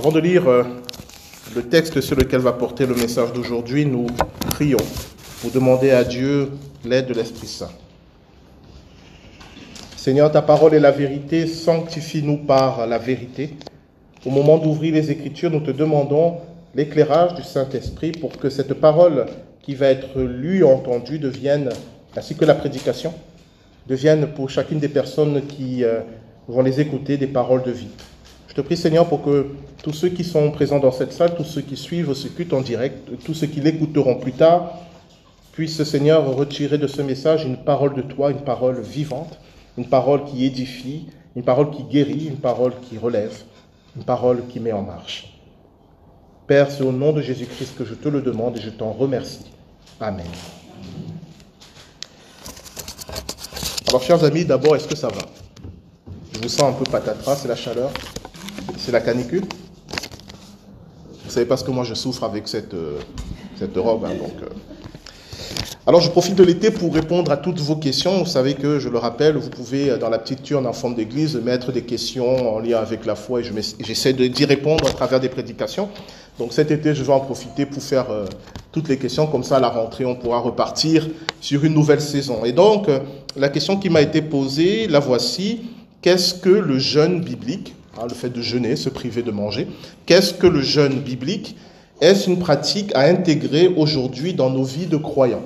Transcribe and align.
Avant 0.00 0.12
de 0.12 0.20
lire 0.20 0.48
euh, 0.48 0.62
le 1.54 1.62
texte 1.64 2.00
sur 2.00 2.16
lequel 2.16 2.40
va 2.40 2.54
porter 2.54 2.86
le 2.86 2.94
message 2.94 3.34
d'aujourd'hui, 3.34 3.84
nous 3.84 4.06
prions 4.48 4.78
pour 5.42 5.50
demander 5.50 5.90
à 5.90 6.04
Dieu 6.04 6.52
l'aide 6.86 7.06
de 7.06 7.12
l'Esprit 7.12 7.46
Saint. 7.46 7.68
Seigneur, 9.98 10.32
ta 10.32 10.40
parole 10.40 10.72
est 10.72 10.80
la 10.80 10.90
vérité, 10.90 11.46
sanctifie-nous 11.46 12.38
par 12.38 12.86
la 12.86 12.96
vérité. 12.96 13.56
Au 14.24 14.30
moment 14.30 14.56
d'ouvrir 14.56 14.94
les 14.94 15.10
Écritures, 15.10 15.50
nous 15.50 15.60
te 15.60 15.70
demandons 15.70 16.38
l'éclairage 16.74 17.34
du 17.34 17.42
Saint-Esprit 17.42 18.12
pour 18.12 18.38
que 18.38 18.48
cette 18.48 18.72
parole 18.72 19.26
qui 19.60 19.74
va 19.74 19.88
être 19.88 20.18
lue 20.18 20.64
entendue 20.64 21.18
devienne, 21.18 21.68
ainsi 22.16 22.34
que 22.36 22.46
la 22.46 22.54
prédication, 22.54 23.12
devienne 23.86 24.28
pour 24.28 24.48
chacune 24.48 24.78
des 24.78 24.88
personnes 24.88 25.42
qui 25.46 25.84
euh, 25.84 26.00
vont 26.48 26.62
les 26.62 26.80
écouter 26.80 27.18
des 27.18 27.26
paroles 27.26 27.64
de 27.64 27.72
vie. 27.72 27.88
Je 28.50 28.54
te 28.56 28.62
prie 28.62 28.76
Seigneur 28.76 29.06
pour 29.06 29.22
que 29.22 29.46
tous 29.80 29.92
ceux 29.92 30.08
qui 30.08 30.24
sont 30.24 30.50
présents 30.50 30.80
dans 30.80 30.90
cette 30.90 31.12
salle, 31.12 31.36
tous 31.36 31.44
ceux 31.44 31.60
qui 31.60 31.76
suivent 31.76 32.14
ce 32.14 32.26
culte 32.26 32.52
en 32.52 32.62
direct, 32.62 33.08
tous 33.24 33.32
ceux 33.32 33.46
qui 33.46 33.60
l'écouteront 33.60 34.16
plus 34.16 34.32
tard, 34.32 34.72
puissent 35.52 35.84
Seigneur 35.84 36.34
retirer 36.34 36.76
de 36.76 36.88
ce 36.88 37.00
message 37.00 37.44
une 37.44 37.58
parole 37.58 37.94
de 37.94 38.02
toi, 38.02 38.32
une 38.32 38.42
parole 38.42 38.80
vivante, 38.80 39.38
une 39.78 39.88
parole 39.88 40.24
qui 40.24 40.44
édifie, 40.44 41.06
une 41.36 41.44
parole 41.44 41.70
qui 41.70 41.84
guérit, 41.84 42.26
une 42.26 42.38
parole 42.38 42.72
qui 42.88 42.98
relève, 42.98 43.38
une 43.96 44.02
parole 44.02 44.42
qui 44.48 44.58
met 44.58 44.72
en 44.72 44.82
marche. 44.82 45.38
Père, 46.48 46.72
c'est 46.72 46.82
au 46.82 46.90
nom 46.90 47.12
de 47.12 47.22
Jésus-Christ 47.22 47.76
que 47.78 47.84
je 47.84 47.94
te 47.94 48.08
le 48.08 48.20
demande 48.20 48.56
et 48.56 48.60
je 48.60 48.70
t'en 48.70 48.90
remercie. 48.90 49.46
Amen. 50.00 50.26
Alors, 53.86 54.02
chers 54.02 54.24
amis, 54.24 54.44
d'abord, 54.44 54.74
est-ce 54.74 54.88
que 54.88 54.96
ça 54.96 55.06
va? 55.06 55.22
Je 56.32 56.40
vous 56.40 56.48
sens 56.48 56.62
un 56.62 56.72
peu 56.72 56.84
patatras, 56.90 57.36
c'est 57.36 57.48
la 57.48 57.54
chaleur 57.54 57.92
c'est 58.78 58.92
la 58.92 59.00
canicule. 59.00 59.44
Vous 61.24 61.30
savez 61.30 61.46
parce 61.46 61.62
que 61.62 61.70
moi 61.70 61.84
je 61.84 61.94
souffre 61.94 62.24
avec 62.24 62.48
cette, 62.48 62.74
euh, 62.74 62.98
cette 63.58 63.76
robe. 63.76 64.04
Hein, 64.04 64.14
donc, 64.18 64.42
euh. 64.42 64.48
Alors 65.86 66.00
je 66.00 66.10
profite 66.10 66.34
de 66.34 66.42
l'été 66.42 66.70
pour 66.70 66.92
répondre 66.92 67.30
à 67.30 67.36
toutes 67.36 67.60
vos 67.60 67.76
questions. 67.76 68.18
Vous 68.18 68.26
savez 68.26 68.54
que, 68.54 68.78
je 68.78 68.88
le 68.88 68.98
rappelle, 68.98 69.36
vous 69.36 69.50
pouvez 69.50 69.96
dans 69.98 70.08
la 70.08 70.18
petite 70.18 70.42
turne 70.42 70.66
en 70.66 70.72
forme 70.72 70.94
d'église 70.94 71.36
mettre 71.36 71.72
des 71.72 71.82
questions 71.82 72.54
en 72.54 72.58
lien 72.58 72.78
avec 72.78 73.06
la 73.06 73.14
foi 73.14 73.40
et 73.40 73.44
j'essaie 73.80 74.12
d'y 74.12 74.44
répondre 74.44 74.86
à 74.86 74.90
travers 74.90 75.20
des 75.20 75.28
prédications. 75.28 75.88
Donc 76.38 76.52
cet 76.52 76.70
été, 76.70 76.94
je 76.94 77.02
vais 77.02 77.12
en 77.12 77.20
profiter 77.20 77.66
pour 77.66 77.82
faire 77.82 78.10
euh, 78.10 78.26
toutes 78.72 78.88
les 78.88 78.98
questions. 78.98 79.26
Comme 79.26 79.44
ça, 79.44 79.56
à 79.56 79.60
la 79.60 79.68
rentrée, 79.68 80.04
on 80.04 80.16
pourra 80.16 80.38
repartir 80.38 81.08
sur 81.40 81.64
une 81.64 81.74
nouvelle 81.74 82.00
saison. 82.00 82.44
Et 82.44 82.52
donc, 82.52 82.88
la 83.36 83.48
question 83.48 83.76
qui 83.76 83.88
m'a 83.88 84.00
été 84.00 84.22
posée, 84.22 84.86
la 84.88 85.00
voici. 85.00 85.60
Qu'est-ce 86.02 86.34
que 86.34 86.48
le 86.48 86.78
jeûne 86.78 87.20
biblique? 87.20 87.74
Le 88.06 88.14
fait 88.14 88.30
de 88.30 88.42
jeûner, 88.42 88.76
se 88.76 88.88
priver 88.88 89.22
de 89.22 89.30
manger. 89.30 89.68
Qu'est-ce 90.06 90.34
que 90.34 90.46
le 90.46 90.62
jeûne 90.62 91.00
biblique? 91.00 91.56
Est-ce 92.00 92.28
une 92.30 92.38
pratique 92.38 92.92
à 92.94 93.02
intégrer 93.02 93.68
aujourd'hui 93.68 94.34
dans 94.34 94.50
nos 94.50 94.64
vies 94.64 94.86
de 94.86 94.96
croyants? 94.96 95.44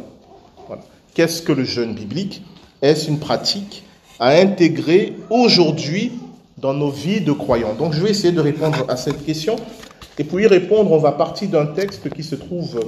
Qu'est-ce 1.15 1.43
que 1.43 1.53
le 1.53 1.65
jeûne 1.65 1.95
biblique? 1.95 2.43
Est-ce 2.83 3.09
une 3.09 3.19
pratique 3.19 3.85
à 4.19 4.31
intégrer 4.31 5.15
aujourd'hui 5.31 6.13
dans 6.59 6.75
nos 6.75 6.91
vies 6.91 7.21
de 7.21 7.33
croyants? 7.33 7.75
Donc 7.75 7.93
je 7.93 8.01
vais 8.01 8.11
essayer 8.11 8.33
de 8.33 8.41
répondre 8.41 8.85
à 8.89 8.97
cette 8.97 9.25
question. 9.25 9.57
Et 10.19 10.25
pour 10.25 10.41
y 10.41 10.47
répondre, 10.47 10.93
on 10.93 10.99
va 10.99 11.13
partir 11.13 11.49
d'un 11.49 11.67
texte 11.67 12.09
qui 12.11 12.23
se 12.23 12.37
trouve 12.37 12.81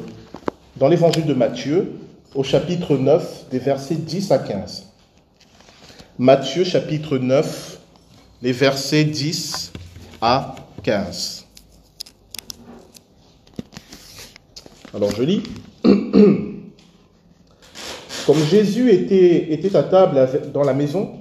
dans 0.76 0.88
l'évangile 0.88 1.26
de 1.26 1.34
Matthieu, 1.34 1.92
au 2.34 2.44
chapitre 2.44 2.96
9, 2.96 3.46
des 3.50 3.58
versets 3.58 3.94
10 3.94 4.30
à 4.30 4.38
15. 4.38 4.86
Matthieu 6.18 6.64
chapitre 6.64 7.18
9, 7.18 7.75
les 8.46 8.52
versets 8.52 9.02
10 9.02 9.72
à 10.20 10.54
15. 10.84 11.46
Alors 14.94 15.10
je 15.10 15.24
lis. 15.24 15.42
Comme 18.24 18.38
Jésus 18.48 18.92
était, 18.92 19.52
était 19.52 19.74
à 19.74 19.82
table 19.82 20.28
dans 20.54 20.62
la 20.62 20.74
maison, 20.74 21.14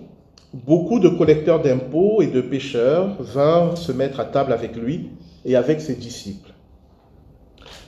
beaucoup 0.53 0.99
de 0.99 1.09
collecteurs 1.09 1.63
d'impôts 1.63 2.21
et 2.21 2.27
de 2.27 2.41
pêcheurs 2.41 3.15
vinrent 3.19 3.75
se 3.75 3.91
mettre 3.91 4.19
à 4.19 4.25
table 4.25 4.53
avec 4.53 4.75
lui 4.75 5.09
et 5.45 5.55
avec 5.55 5.81
ses 5.81 5.95
disciples. 5.95 6.53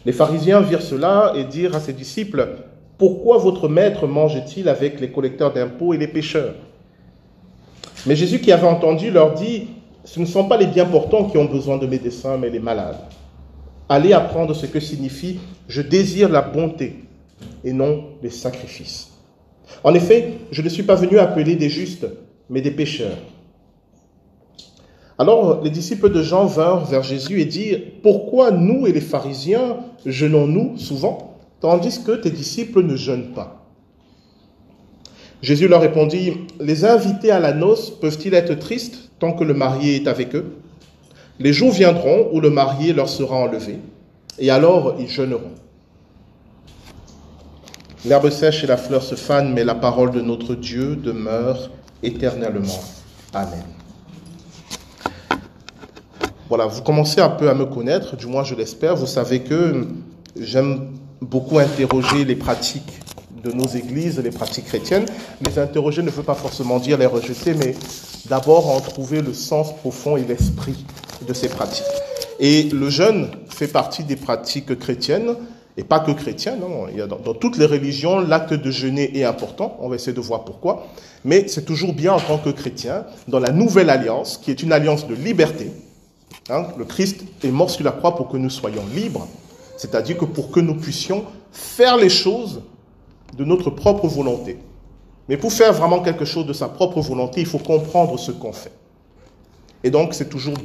Les 0.03 0.13
pharisiens 0.13 0.61
virent 0.61 0.81
cela 0.81 1.33
et 1.35 1.43
dirent 1.43 1.75
à 1.75 1.79
ses 1.79 1.93
disciples, 1.93 2.55
Pourquoi 2.97 3.37
votre 3.37 3.69
maître 3.69 4.07
mange-t-il 4.07 4.67
avec 4.67 4.99
les 4.99 5.11
collecteurs 5.11 5.53
d'impôts 5.53 5.93
et 5.93 5.97
les 5.99 6.07
pêcheurs? 6.07 6.55
Mais 8.07 8.15
Jésus 8.15 8.39
qui 8.39 8.51
avait 8.51 8.67
entendu 8.67 9.11
leur 9.11 9.33
dit, 9.33 9.67
ce 10.05 10.19
ne 10.21 10.25
sont 10.25 10.47
pas 10.47 10.57
les 10.57 10.67
bien 10.67 10.85
portants 10.85 11.25
qui 11.25 11.37
ont 11.37 11.45
besoin 11.45 11.77
de 11.77 11.85
médecins, 11.85 12.37
mais 12.37 12.49
les 12.49 12.59
malades. 12.59 12.99
Allez 13.89 14.13
apprendre 14.13 14.53
ce 14.53 14.65
que 14.65 14.79
signifie 14.79 15.39
je 15.67 15.81
désire 15.81 16.29
la 16.29 16.41
bonté 16.41 17.03
et 17.63 17.73
non 17.73 18.05
les 18.23 18.29
sacrifices. 18.29 19.11
En 19.83 19.93
effet, 19.93 20.33
je 20.51 20.61
ne 20.61 20.69
suis 20.69 20.83
pas 20.83 20.95
venu 20.95 21.19
appeler 21.19 21.55
des 21.55 21.69
justes, 21.69 22.07
mais 22.49 22.61
des 22.61 22.71
pécheurs. 22.71 23.17
Alors 25.19 25.61
les 25.63 25.69
disciples 25.69 26.11
de 26.11 26.21
Jean 26.21 26.45
vinrent 26.45 26.85
vers 26.85 27.03
Jésus 27.03 27.41
et 27.41 27.45
dirent, 27.45 27.81
Pourquoi 28.03 28.51
nous 28.51 28.87
et 28.87 28.93
les 28.93 29.01
pharisiens 29.01 29.77
jeûnons-nous 30.05 30.77
souvent, 30.77 31.39
tandis 31.59 32.03
que 32.03 32.13
tes 32.13 32.31
disciples 32.31 32.83
ne 32.83 32.95
jeûnent 32.95 33.33
pas? 33.33 33.66
Jésus 35.41 35.67
leur 35.67 35.81
répondit, 35.81 36.33
Les 36.59 36.85
invités 36.85 37.31
à 37.31 37.39
la 37.39 37.53
noce 37.53 37.91
peuvent-ils 37.91 38.33
être 38.33 38.55
tristes 38.55 39.09
tant 39.19 39.33
que 39.33 39.43
le 39.43 39.53
marié 39.53 39.95
est 39.95 40.07
avec 40.07 40.35
eux? 40.35 40.57
Les 41.39 41.53
jours 41.53 41.71
viendront 41.71 42.29
où 42.31 42.41
le 42.41 42.49
marié 42.49 42.93
leur 42.93 43.09
sera 43.09 43.35
enlevé, 43.35 43.77
et 44.39 44.49
alors 44.49 44.95
ils 44.99 45.09
jeûneront. 45.09 45.53
L'herbe 48.05 48.29
sèche 48.29 48.63
et 48.63 48.67
la 48.67 48.77
fleur 48.77 49.03
se 49.03 49.15
fanent, 49.15 49.53
mais 49.53 49.63
la 49.63 49.75
parole 49.75 50.11
de 50.11 50.21
notre 50.21 50.55
Dieu 50.55 50.95
demeure 50.95 51.69
éternellement. 52.01 52.79
Amen. 53.33 53.63
Voilà, 56.49 56.65
vous 56.65 56.81
commencez 56.81 57.19
un 57.19 57.29
peu 57.29 57.49
à 57.49 57.53
me 57.53 57.65
connaître, 57.65 58.15
du 58.15 58.25
moins 58.25 58.43
je 58.43 58.55
l'espère. 58.55 58.95
Vous 58.95 59.05
savez 59.05 59.41
que 59.41 59.85
j'aime 60.39 60.93
beaucoup 61.21 61.59
interroger 61.59 62.23
les 62.23 62.35
pratiques 62.35 62.99
de 63.43 63.51
nos 63.51 63.67
églises, 63.67 64.19
les 64.19 64.31
pratiques 64.31 64.65
chrétiennes. 64.65 65.05
Les 65.45 65.59
interroger 65.59 66.01
ne 66.01 66.09
veut 66.09 66.23
pas 66.23 66.35
forcément 66.35 66.79
dire 66.79 66.97
les 66.97 67.05
rejeter, 67.05 67.53
mais 67.53 67.75
d'abord 68.29 68.69
en 68.69 68.79
trouver 68.81 69.21
le 69.21 69.33
sens 69.33 69.75
profond 69.75 70.17
et 70.17 70.23
l'esprit 70.23 70.85
de 71.27 71.33
ces 71.33 71.49
pratiques. 71.49 71.85
Et 72.39 72.63
le 72.63 72.89
jeûne 72.89 73.29
fait 73.49 73.67
partie 73.67 74.03
des 74.03 74.15
pratiques 74.15 74.77
chrétiennes, 74.77 75.35
et 75.77 75.83
pas 75.83 75.99
que 75.99 76.11
chrétiennes. 76.11 76.61
Hein. 76.63 76.87
Il 76.91 76.97
y 76.97 77.01
a 77.01 77.07
dans, 77.07 77.33
toutes 77.33 77.57
les 77.57 77.65
religions, 77.65 78.19
l'acte 78.19 78.53
de 78.53 78.71
jeûner 78.71 79.17
est 79.17 79.23
important. 79.23 79.77
On 79.79 79.89
va 79.89 79.95
essayer 79.95 80.13
de 80.13 80.21
voir 80.21 80.43
pourquoi. 80.43 80.87
Mais 81.23 81.47
c'est 81.47 81.65
toujours 81.65 81.93
bien 81.93 82.13
en 82.13 82.19
tant 82.19 82.39
que 82.39 82.49
chrétien, 82.49 83.05
dans 83.27 83.39
la 83.39 83.51
nouvelle 83.51 83.89
alliance, 83.89 84.37
qui 84.37 84.51
est 84.51 84.63
une 84.63 84.71
alliance 84.71 85.07
de 85.07 85.13
liberté. 85.13 85.71
Hein. 86.49 86.67
le 86.77 86.85
Christ 86.85 87.23
est 87.43 87.51
mort 87.51 87.69
sur 87.69 87.83
la 87.83 87.91
croix 87.91 88.15
pour 88.15 88.29
que 88.29 88.37
nous 88.37 88.49
soyons 88.49 88.83
libres, 88.95 89.27
c'est-à-dire 89.75 90.17
que 90.17 90.23
pour 90.23 90.49
que 90.49 90.61
nous 90.61 90.75
puissions 90.75 91.25
faire 91.51 91.97
les 91.97 92.09
choses 92.09 92.61
de 93.35 93.43
notre 93.43 93.69
propre 93.69 94.07
volonté. 94.07 94.57
Mais 95.29 95.37
pour 95.37 95.51
faire 95.51 95.73
vraiment 95.73 96.01
quelque 96.01 96.25
chose 96.25 96.45
de 96.45 96.53
sa 96.53 96.67
propre 96.69 97.01
volonté, 97.01 97.41
il 97.41 97.47
faut 97.47 97.59
comprendre 97.59 98.17
ce 98.17 98.31
qu'on 98.31 98.53
fait. 98.53 98.71
Et 99.83 99.91
donc, 99.91 100.13
c'est 100.13 100.29
toujours 100.29 100.55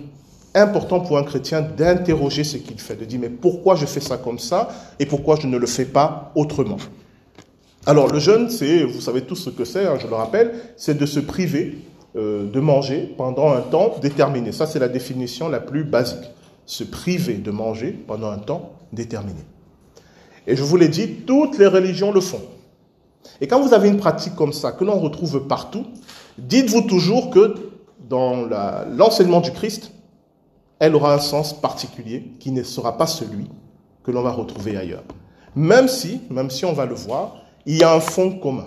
important 0.54 1.00
pour 1.00 1.18
un 1.18 1.24
chrétien 1.24 1.62
d'interroger 1.62 2.44
ce 2.44 2.56
qu'il 2.58 2.78
fait, 2.78 2.96
de 2.96 3.04
dire, 3.04 3.20
mais 3.20 3.30
pourquoi 3.30 3.74
je 3.74 3.86
fais 3.86 4.00
ça 4.00 4.18
comme 4.18 4.38
ça 4.38 4.68
et 4.98 5.06
pourquoi 5.06 5.36
je 5.36 5.46
ne 5.46 5.56
le 5.56 5.66
fais 5.66 5.84
pas 5.84 6.32
autrement? 6.34 6.76
Alors, 7.86 8.08
le 8.08 8.20
jeûne, 8.20 8.48
c'est, 8.48 8.84
vous 8.84 9.00
savez 9.00 9.22
tous 9.22 9.36
ce 9.36 9.50
que 9.50 9.64
c'est, 9.64 9.86
hein, 9.86 9.96
je 10.00 10.06
le 10.06 10.14
rappelle, 10.14 10.52
c'est 10.76 10.96
de 10.96 11.06
se 11.06 11.18
priver 11.18 11.78
euh, 12.14 12.48
de 12.48 12.60
manger 12.60 13.12
pendant 13.16 13.50
un 13.52 13.62
temps 13.62 13.96
déterminé. 14.00 14.52
Ça, 14.52 14.66
c'est 14.66 14.78
la 14.78 14.88
définition 14.88 15.48
la 15.48 15.60
plus 15.60 15.82
basique. 15.82 16.30
Se 16.66 16.84
priver 16.84 17.34
de 17.34 17.50
manger 17.50 17.90
pendant 18.06 18.30
un 18.30 18.38
temps 18.38 18.72
déterminé. 18.92 19.40
Et 20.46 20.56
je 20.56 20.62
vous 20.62 20.76
l'ai 20.76 20.88
dit, 20.88 21.08
toutes 21.26 21.58
les 21.58 21.66
religions 21.66 22.12
le 22.12 22.20
font. 22.20 22.42
Et 23.40 23.46
quand 23.46 23.60
vous 23.60 23.74
avez 23.74 23.88
une 23.88 23.98
pratique 23.98 24.34
comme 24.34 24.52
ça, 24.52 24.72
que 24.72 24.84
l'on 24.84 24.98
retrouve 24.98 25.46
partout, 25.46 25.86
dites-vous 26.38 26.82
toujours 26.82 27.30
que 27.30 27.72
dans 28.08 28.48
l'enseignement 28.90 29.40
du 29.40 29.52
Christ, 29.52 29.92
elle 30.78 30.94
aura 30.96 31.14
un 31.14 31.20
sens 31.20 31.52
particulier 31.58 32.32
qui 32.40 32.50
ne 32.50 32.62
sera 32.62 32.96
pas 32.96 33.06
celui 33.06 33.48
que 34.02 34.10
l'on 34.10 34.22
va 34.22 34.32
retrouver 34.32 34.76
ailleurs. 34.76 35.04
Même 35.54 35.86
si, 35.86 36.20
même 36.28 36.50
si 36.50 36.64
on 36.64 36.72
va 36.72 36.86
le 36.86 36.94
voir, 36.94 37.36
il 37.66 37.76
y 37.76 37.84
a 37.84 37.94
un 37.94 38.00
fond 38.00 38.32
commun. 38.38 38.64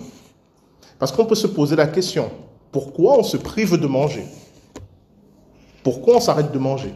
Parce 0.98 1.12
qu'on 1.12 1.26
peut 1.26 1.34
se 1.34 1.46
poser 1.46 1.76
la 1.76 1.86
question, 1.86 2.30
pourquoi 2.72 3.18
on 3.18 3.22
se 3.22 3.36
prive 3.36 3.76
de 3.76 3.86
manger? 3.86 4.24
Pourquoi 5.82 6.16
on 6.16 6.20
s'arrête 6.20 6.52
de 6.52 6.58
manger? 6.58 6.94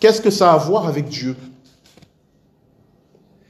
Qu'est-ce 0.00 0.22
que 0.22 0.30
ça 0.30 0.52
a 0.52 0.54
à 0.54 0.58
voir 0.58 0.86
avec 0.86 1.08
Dieu? 1.08 1.36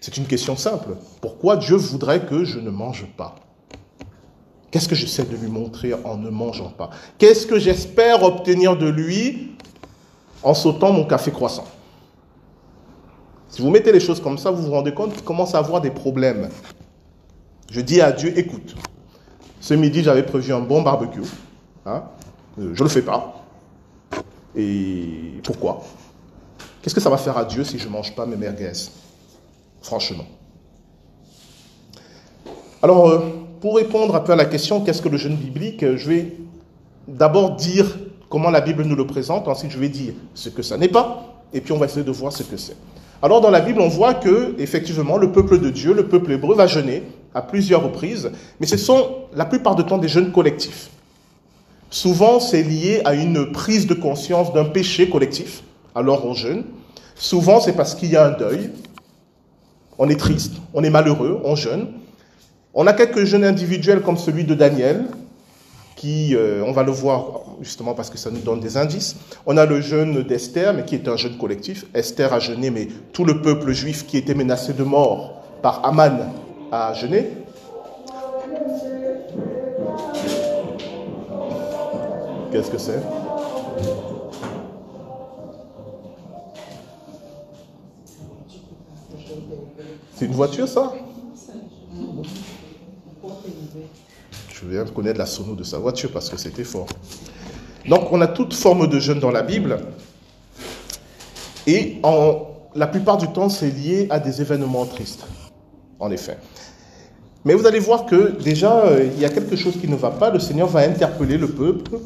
C'est 0.00 0.16
une 0.16 0.26
question 0.26 0.56
simple. 0.56 0.96
Pourquoi 1.20 1.56
Dieu 1.56 1.76
voudrait 1.76 2.24
que 2.24 2.44
je 2.44 2.58
ne 2.58 2.70
mange 2.70 3.06
pas? 3.16 3.34
Qu'est-ce 4.70 4.88
que 4.88 4.94
j'essaie 4.94 5.24
de 5.24 5.36
lui 5.36 5.48
montrer 5.48 5.94
en 5.94 6.16
ne 6.16 6.28
mangeant 6.28 6.70
pas? 6.70 6.90
Qu'est-ce 7.16 7.46
que 7.46 7.58
j'espère 7.58 8.22
obtenir 8.22 8.76
de 8.76 8.86
lui 8.86 9.52
en 10.42 10.54
sautant 10.54 10.92
mon 10.92 11.04
café 11.04 11.30
croissant? 11.30 11.66
Si 13.48 13.62
vous 13.62 13.70
mettez 13.70 13.92
les 13.92 14.00
choses 14.00 14.20
comme 14.20 14.36
ça, 14.36 14.50
vous 14.50 14.62
vous 14.62 14.72
rendez 14.72 14.92
compte 14.92 15.14
qu'il 15.14 15.24
commence 15.24 15.54
à 15.54 15.58
avoir 15.58 15.80
des 15.80 15.90
problèmes. 15.90 16.50
Je 17.70 17.80
dis 17.80 18.00
à 18.00 18.12
Dieu, 18.12 18.38
écoute, 18.38 18.76
ce 19.60 19.74
midi 19.74 20.02
j'avais 20.02 20.22
prévu 20.22 20.52
un 20.52 20.60
bon 20.60 20.82
barbecue. 20.82 21.22
Hein, 21.86 22.04
euh, 22.58 22.74
je 22.74 22.82
ne 22.82 22.88
le 22.88 22.92
fais 22.92 23.02
pas. 23.02 23.42
Et 24.54 25.40
pourquoi? 25.42 25.82
Qu'est-ce 26.82 26.94
que 26.94 27.00
ça 27.00 27.10
va 27.10 27.16
faire 27.16 27.36
à 27.38 27.44
Dieu 27.44 27.64
si 27.64 27.78
je 27.78 27.86
ne 27.86 27.92
mange 27.92 28.14
pas 28.14 28.26
mes 28.26 28.36
merguez? 28.36 28.72
Franchement. 29.82 30.24
Alors, 32.82 33.08
euh, 33.08 33.18
pour 33.60 33.76
répondre 33.76 34.14
un 34.14 34.20
peu 34.20 34.32
à 34.32 34.36
la 34.36 34.44
question 34.44 34.80
qu'est-ce 34.80 35.02
que 35.02 35.08
le 35.08 35.16
jeûne 35.16 35.36
biblique, 35.36 35.84
je 35.96 36.08
vais 36.08 36.36
d'abord 37.08 37.56
dire 37.56 37.98
comment 38.28 38.50
la 38.50 38.60
Bible 38.60 38.84
nous 38.84 38.96
le 38.96 39.06
présente, 39.06 39.48
ensuite 39.48 39.72
je 39.72 39.78
vais 39.78 39.88
dire 39.88 40.12
ce 40.34 40.48
que 40.48 40.62
ça 40.62 40.76
n'est 40.76 40.88
pas, 40.88 41.42
et 41.52 41.60
puis 41.60 41.72
on 41.72 41.78
va 41.78 41.86
essayer 41.86 42.04
de 42.04 42.10
voir 42.10 42.32
ce 42.32 42.42
que 42.42 42.56
c'est. 42.56 42.76
Alors 43.20 43.40
dans 43.40 43.50
la 43.50 43.60
Bible, 43.60 43.80
on 43.80 43.88
voit 43.88 44.14
que 44.14 44.54
effectivement 44.58 45.16
le 45.16 45.32
peuple 45.32 45.58
de 45.58 45.70
Dieu, 45.70 45.92
le 45.92 46.06
peuple 46.06 46.32
hébreu, 46.32 46.54
va 46.54 46.66
jeûner 46.66 47.02
à 47.34 47.42
plusieurs 47.42 47.82
reprises, 47.82 48.30
mais 48.60 48.66
ce 48.66 48.76
sont 48.76 49.08
la 49.34 49.44
plupart 49.44 49.74
du 49.74 49.84
temps 49.84 49.98
des 49.98 50.08
jeûnes 50.08 50.30
collectifs. 50.30 50.90
Souvent, 51.90 52.38
c'est 52.38 52.62
lié 52.62 53.00
à 53.04 53.14
une 53.14 53.50
prise 53.50 53.86
de 53.86 53.94
conscience 53.94 54.52
d'un 54.52 54.66
péché 54.66 55.08
collectif. 55.08 55.62
Alors 55.94 56.26
on 56.26 56.34
jeûne. 56.34 56.64
Souvent, 57.16 57.60
c'est 57.60 57.72
parce 57.72 57.94
qu'il 57.94 58.10
y 58.10 58.16
a 58.16 58.26
un 58.26 58.30
deuil. 58.30 58.70
On 59.98 60.08
est 60.08 60.18
triste, 60.18 60.54
on 60.74 60.84
est 60.84 60.90
malheureux, 60.90 61.40
on 61.44 61.56
jeûne. 61.56 61.88
On 62.72 62.86
a 62.86 62.92
quelques 62.92 63.24
jeûnes 63.24 63.44
individuels 63.44 64.02
comme 64.02 64.16
celui 64.16 64.44
de 64.44 64.54
Daniel, 64.54 65.06
qui, 65.96 66.36
euh, 66.36 66.62
on 66.64 66.70
va 66.70 66.84
le 66.84 66.92
voir 66.92 67.42
justement 67.60 67.94
parce 67.94 68.08
que 68.08 68.18
ça 68.18 68.30
nous 68.30 68.38
donne 68.38 68.60
des 68.60 68.76
indices. 68.76 69.16
On 69.46 69.56
a 69.56 69.66
le 69.66 69.80
jeûne 69.80 70.22
d'Esther, 70.22 70.72
mais 70.72 70.84
qui 70.84 70.94
est 70.94 71.08
un 71.08 71.16
jeûne 71.16 71.36
collectif. 71.36 71.86
Esther 71.92 72.32
a 72.32 72.38
jeûné, 72.38 72.70
mais 72.70 72.86
tout 73.12 73.24
le 73.24 73.42
peuple 73.42 73.72
juif 73.72 74.06
qui 74.06 74.16
était 74.16 74.34
menacé 74.34 74.72
de 74.72 74.84
mort 74.84 75.42
par 75.60 75.84
Aman 75.84 76.32
a 76.70 76.94
jeûné. 76.94 77.30
Qu'est-ce 82.52 82.70
que 82.70 82.78
c'est? 82.78 83.17
C'est 90.16 90.26
une 90.26 90.32
voiture, 90.32 90.68
ça 90.68 90.92
Je 94.48 94.66
viens 94.66 94.84
de 94.84 94.90
connaître 94.90 95.18
la 95.18 95.26
sono 95.26 95.54
de 95.54 95.64
sa 95.64 95.78
voiture 95.78 96.10
parce 96.12 96.28
que 96.28 96.36
c'était 96.36 96.64
fort. 96.64 96.86
Donc, 97.88 98.12
on 98.12 98.20
a 98.20 98.26
toute 98.26 98.54
forme 98.54 98.88
de 98.88 98.98
jeûne 98.98 99.20
dans 99.20 99.30
la 99.30 99.42
Bible. 99.42 99.78
Et 101.66 102.00
la 102.74 102.86
plupart 102.86 103.18
du 103.18 103.28
temps, 103.28 103.48
c'est 103.48 103.70
lié 103.70 104.06
à 104.10 104.18
des 104.18 104.40
événements 104.40 104.86
tristes, 104.86 105.26
en 105.98 106.10
effet. 106.10 106.38
Mais 107.44 107.54
vous 107.54 107.66
allez 107.66 107.78
voir 107.78 108.04
que 108.04 108.40
déjà, 108.42 108.80
euh, 108.80 109.08
il 109.14 109.20
y 109.20 109.24
a 109.24 109.30
quelque 109.30 109.56
chose 109.56 109.74
qui 109.80 109.88
ne 109.88 109.96
va 109.96 110.10
pas. 110.10 110.30
Le 110.30 110.40
Seigneur 110.40 110.68
va 110.68 110.80
interpeller 110.80 111.38
le 111.38 111.48
peuple 111.48 111.98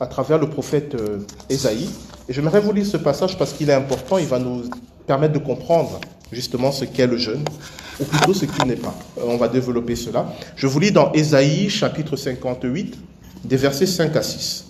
à 0.00 0.06
travers 0.06 0.38
le 0.38 0.48
prophète 0.48 0.94
euh, 0.94 1.18
Ésaïe. 1.48 1.88
Et 2.28 2.32
j'aimerais 2.32 2.60
vous 2.60 2.72
lire 2.72 2.86
ce 2.86 2.96
passage 2.96 3.36
parce 3.38 3.52
qu'il 3.52 3.70
est 3.70 3.74
important. 3.74 4.18
Il 4.18 4.26
va 4.26 4.38
nous 4.38 4.62
permettre 5.06 5.34
de 5.34 5.38
comprendre 5.38 6.00
justement 6.32 6.72
ce 6.72 6.84
qu'est 6.84 7.06
le 7.06 7.16
jeûne, 7.16 7.44
ou 8.00 8.04
plutôt 8.04 8.34
ce 8.34 8.44
qu'il 8.44 8.64
n'est 8.66 8.76
pas. 8.76 8.94
Euh, 9.18 9.22
on 9.26 9.36
va 9.36 9.48
développer 9.48 9.96
cela. 9.96 10.32
Je 10.56 10.66
vous 10.66 10.80
lis 10.80 10.92
dans 10.92 11.12
Ésaïe 11.12 11.68
chapitre 11.68 12.16
58, 12.16 12.94
des 13.44 13.56
versets 13.56 13.86
5 13.86 14.14
à 14.16 14.22
6. 14.22 14.66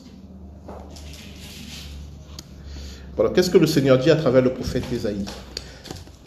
Voilà, 3.16 3.32
qu'est-ce 3.32 3.50
que 3.50 3.58
le 3.58 3.66
Seigneur 3.66 3.98
dit 3.98 4.10
à 4.10 4.16
travers 4.16 4.42
le 4.42 4.54
prophète 4.54 4.84
Ésaïe? 4.92 5.24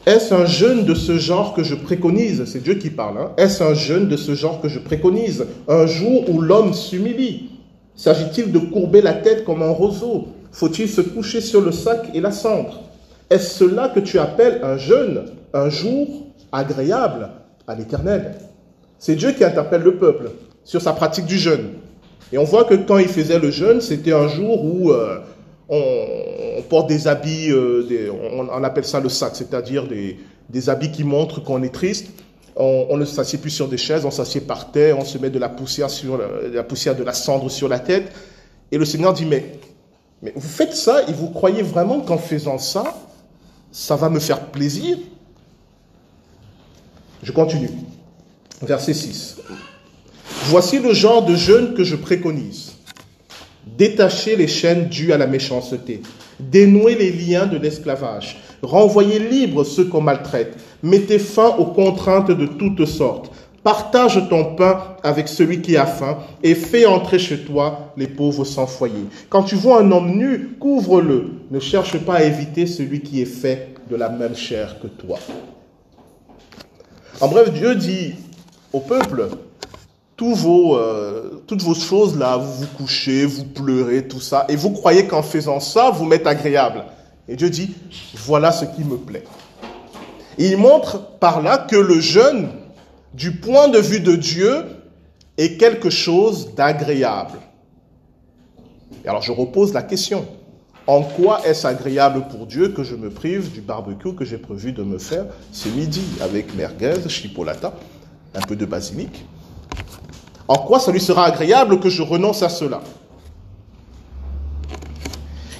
Est-ce 0.05 0.33
un 0.33 0.45
jeûne 0.45 0.83
de 0.83 0.95
ce 0.95 1.17
genre 1.17 1.53
que 1.53 1.63
je 1.63 1.75
préconise? 1.75 2.43
C'est 2.45 2.61
Dieu 2.61 2.73
qui 2.75 2.89
parle. 2.89 3.19
Hein 3.19 3.31
Est-ce 3.37 3.63
un 3.63 3.75
jeûne 3.75 4.07
de 4.07 4.17
ce 4.17 4.33
genre 4.33 4.59
que 4.59 4.67
je 4.67 4.79
préconise? 4.79 5.45
Un 5.67 5.85
jour 5.85 6.29
où 6.29 6.41
l'homme 6.41 6.73
s'humilie 6.73 7.51
S'agit-il 7.95 8.51
de 8.51 8.59
courber 8.59 9.01
la 9.01 9.13
tête 9.13 9.45
comme 9.45 9.61
un 9.61 9.69
roseau? 9.69 10.27
Faut-il 10.51 10.89
se 10.89 11.01
coucher 11.01 11.39
sur 11.39 11.61
le 11.61 11.71
sac 11.71 12.09
et 12.13 12.19
la 12.19 12.31
cendre? 12.31 12.81
Est-ce 13.31 13.59
cela 13.59 13.87
que 13.89 14.01
tu 14.01 14.19
appelles 14.19 14.59
un 14.61 14.77
jeûne, 14.77 15.23
un 15.53 15.69
jour 15.69 16.27
agréable 16.51 17.29
à 17.65 17.75
l'Éternel? 17.75 18.35
C'est 18.99 19.15
Dieu 19.15 19.31
qui 19.31 19.45
interpelle 19.45 19.83
le 19.83 19.95
peuple 19.95 20.31
sur 20.65 20.81
sa 20.81 20.91
pratique 20.91 21.25
du 21.25 21.37
jeûne. 21.37 21.69
Et 22.33 22.37
on 22.37 22.43
voit 22.43 22.65
que 22.65 22.75
quand 22.75 22.97
il 22.97 23.07
faisait 23.07 23.39
le 23.39 23.49
jeûne, 23.49 23.79
c'était 23.79 24.11
un 24.11 24.27
jour 24.27 24.63
où 24.63 24.91
euh, 24.91 25.19
on, 25.69 26.61
porte 26.69 26.87
des 26.87 27.07
habits, 27.07 27.51
euh, 27.51 28.11
on, 28.33 28.63
appelle 28.63 28.85
ça 28.85 28.99
le 28.99 29.07
sac, 29.07 29.31
c'est-à-dire 29.33 29.87
des, 29.87 30.69
habits 30.69 30.91
qui 30.91 31.05
montrent 31.05 31.41
qu'on 31.41 31.63
est 31.63 31.73
triste. 31.73 32.07
On, 32.57 32.97
ne 32.97 33.05
s'assied 33.05 33.39
plus 33.39 33.49
sur 33.49 33.69
des 33.69 33.77
chaises, 33.77 34.05
on 34.05 34.11
s'assied 34.11 34.41
par 34.41 34.71
terre, 34.71 34.99
on 34.99 35.05
se 35.05 35.17
met 35.17 35.29
de 35.29 35.39
la 35.39 35.47
poussière 35.47 35.89
sur 35.89 36.19
la 36.53 36.63
poussière 36.63 36.97
de 36.97 37.03
la 37.03 37.13
cendre 37.13 37.49
sur 37.49 37.69
la 37.69 37.79
tête. 37.79 38.11
Et 38.73 38.77
le 38.77 38.83
Seigneur 38.83 39.13
dit 39.13 39.25
mais 39.25 39.53
mais 40.21 40.33
vous 40.35 40.47
faites 40.47 40.75
ça 40.75 41.03
et 41.07 41.13
vous 41.13 41.29
croyez 41.29 41.63
vraiment 41.63 42.01
qu'en 42.01 42.17
faisant 42.17 42.59
ça, 42.59 42.83
ça 43.71 43.95
va 43.95 44.09
me 44.09 44.19
faire 44.19 44.47
plaisir. 44.47 44.97
Je 47.23 47.31
continue. 47.31 47.69
Verset 48.61 48.93
6. 48.93 49.37
Voici 50.45 50.79
le 50.79 50.93
genre 50.93 51.25
de 51.25 51.35
jeûne 51.35 51.73
que 51.73 51.83
je 51.83 51.95
préconise. 51.95 52.73
Détacher 53.77 54.35
les 54.35 54.47
chaînes 54.47 54.89
dues 54.89 55.13
à 55.13 55.17
la 55.17 55.27
méchanceté, 55.27 56.01
dénouer 56.39 56.95
les 56.95 57.11
liens 57.11 57.45
de 57.45 57.57
l'esclavage, 57.57 58.39
renvoyer 58.61 59.19
libres 59.19 59.63
ceux 59.63 59.85
qu'on 59.85 60.01
maltraite, 60.01 60.57
mettez 60.83 61.19
fin 61.19 61.55
aux 61.57 61.67
contraintes 61.67 62.31
de 62.31 62.47
toutes 62.47 62.85
sortes, 62.85 63.31
Partage 63.63 64.27
ton 64.29 64.55
pain 64.55 64.81
avec 65.03 65.27
celui 65.27 65.61
qui 65.61 65.77
a 65.77 65.85
faim 65.85 66.17
et 66.41 66.55
fais 66.55 66.85
entrer 66.85 67.19
chez 67.19 67.39
toi 67.43 67.93
les 67.95 68.07
pauvres 68.07 68.43
sans 68.43 68.65
foyer. 68.65 69.05
Quand 69.29 69.43
tu 69.43 69.55
vois 69.55 69.81
un 69.81 69.91
homme 69.91 70.15
nu, 70.17 70.55
couvre-le. 70.59 71.31
Ne 71.51 71.59
cherche 71.59 71.97
pas 71.99 72.15
à 72.15 72.23
éviter 72.23 72.65
celui 72.65 73.01
qui 73.01 73.21
est 73.21 73.25
fait 73.25 73.75
de 73.89 73.95
la 73.95 74.09
même 74.09 74.35
chair 74.35 74.77
que 74.81 74.87
toi. 74.87 75.19
En 77.19 77.27
bref, 77.27 77.53
Dieu 77.53 77.75
dit 77.75 78.15
au 78.73 78.79
peuple, 78.79 79.29
euh, 80.23 81.41
toutes 81.47 81.61
vos 81.61 81.73
choses 81.73 82.17
là, 82.17 82.37
vous 82.37 82.53
vous 82.53 82.67
couchez, 82.77 83.25
vous 83.25 83.45
pleurez, 83.45 84.07
tout 84.07 84.19
ça, 84.19 84.45
et 84.49 84.55
vous 84.55 84.71
croyez 84.71 85.07
qu'en 85.07 85.23
faisant 85.23 85.59
ça, 85.59 85.89
vous 85.89 86.05
m'êtes 86.05 86.27
agréable. 86.27 86.85
Et 87.27 87.35
Dieu 87.35 87.49
dit, 87.49 87.73
voilà 88.25 88.51
ce 88.51 88.65
qui 88.65 88.83
me 88.83 88.97
plaît. 88.97 89.23
il 90.37 90.57
montre 90.57 91.17
par 91.19 91.41
là 91.41 91.57
que 91.57 91.75
le 91.75 91.99
jeûne 91.99 92.49
du 93.13 93.31
point 93.33 93.67
de 93.67 93.79
vue 93.79 93.99
de 93.99 94.15
Dieu, 94.15 94.65
est 95.37 95.57
quelque 95.57 95.89
chose 95.89 96.53
d'agréable. 96.55 97.39
Et 99.03 99.07
alors 99.07 99.21
je 99.21 99.31
repose 99.31 99.73
la 99.73 99.81
question. 99.81 100.27
En 100.87 101.03
quoi 101.03 101.45
est-ce 101.45 101.65
agréable 101.67 102.27
pour 102.29 102.45
Dieu 102.45 102.69
que 102.69 102.83
je 102.83 102.95
me 102.95 103.09
prive 103.09 103.51
du 103.51 103.61
barbecue 103.61 104.13
que 104.13 104.25
j'ai 104.25 104.37
prévu 104.37 104.73
de 104.73 104.83
me 104.83 104.97
faire 104.97 105.25
ce 105.51 105.69
midi 105.69 106.03
avec 106.21 106.55
merguez, 106.55 107.07
chipolata, 107.07 107.73
un 108.35 108.41
peu 108.41 108.55
de 108.55 108.65
basilic? 108.65 109.25
En 110.47 110.57
quoi 110.57 110.79
ça 110.79 110.91
lui 110.91 110.99
sera 110.99 111.25
agréable 111.25 111.79
que 111.79 111.89
je 111.89 112.01
renonce 112.01 112.43
à 112.43 112.49
cela? 112.49 112.81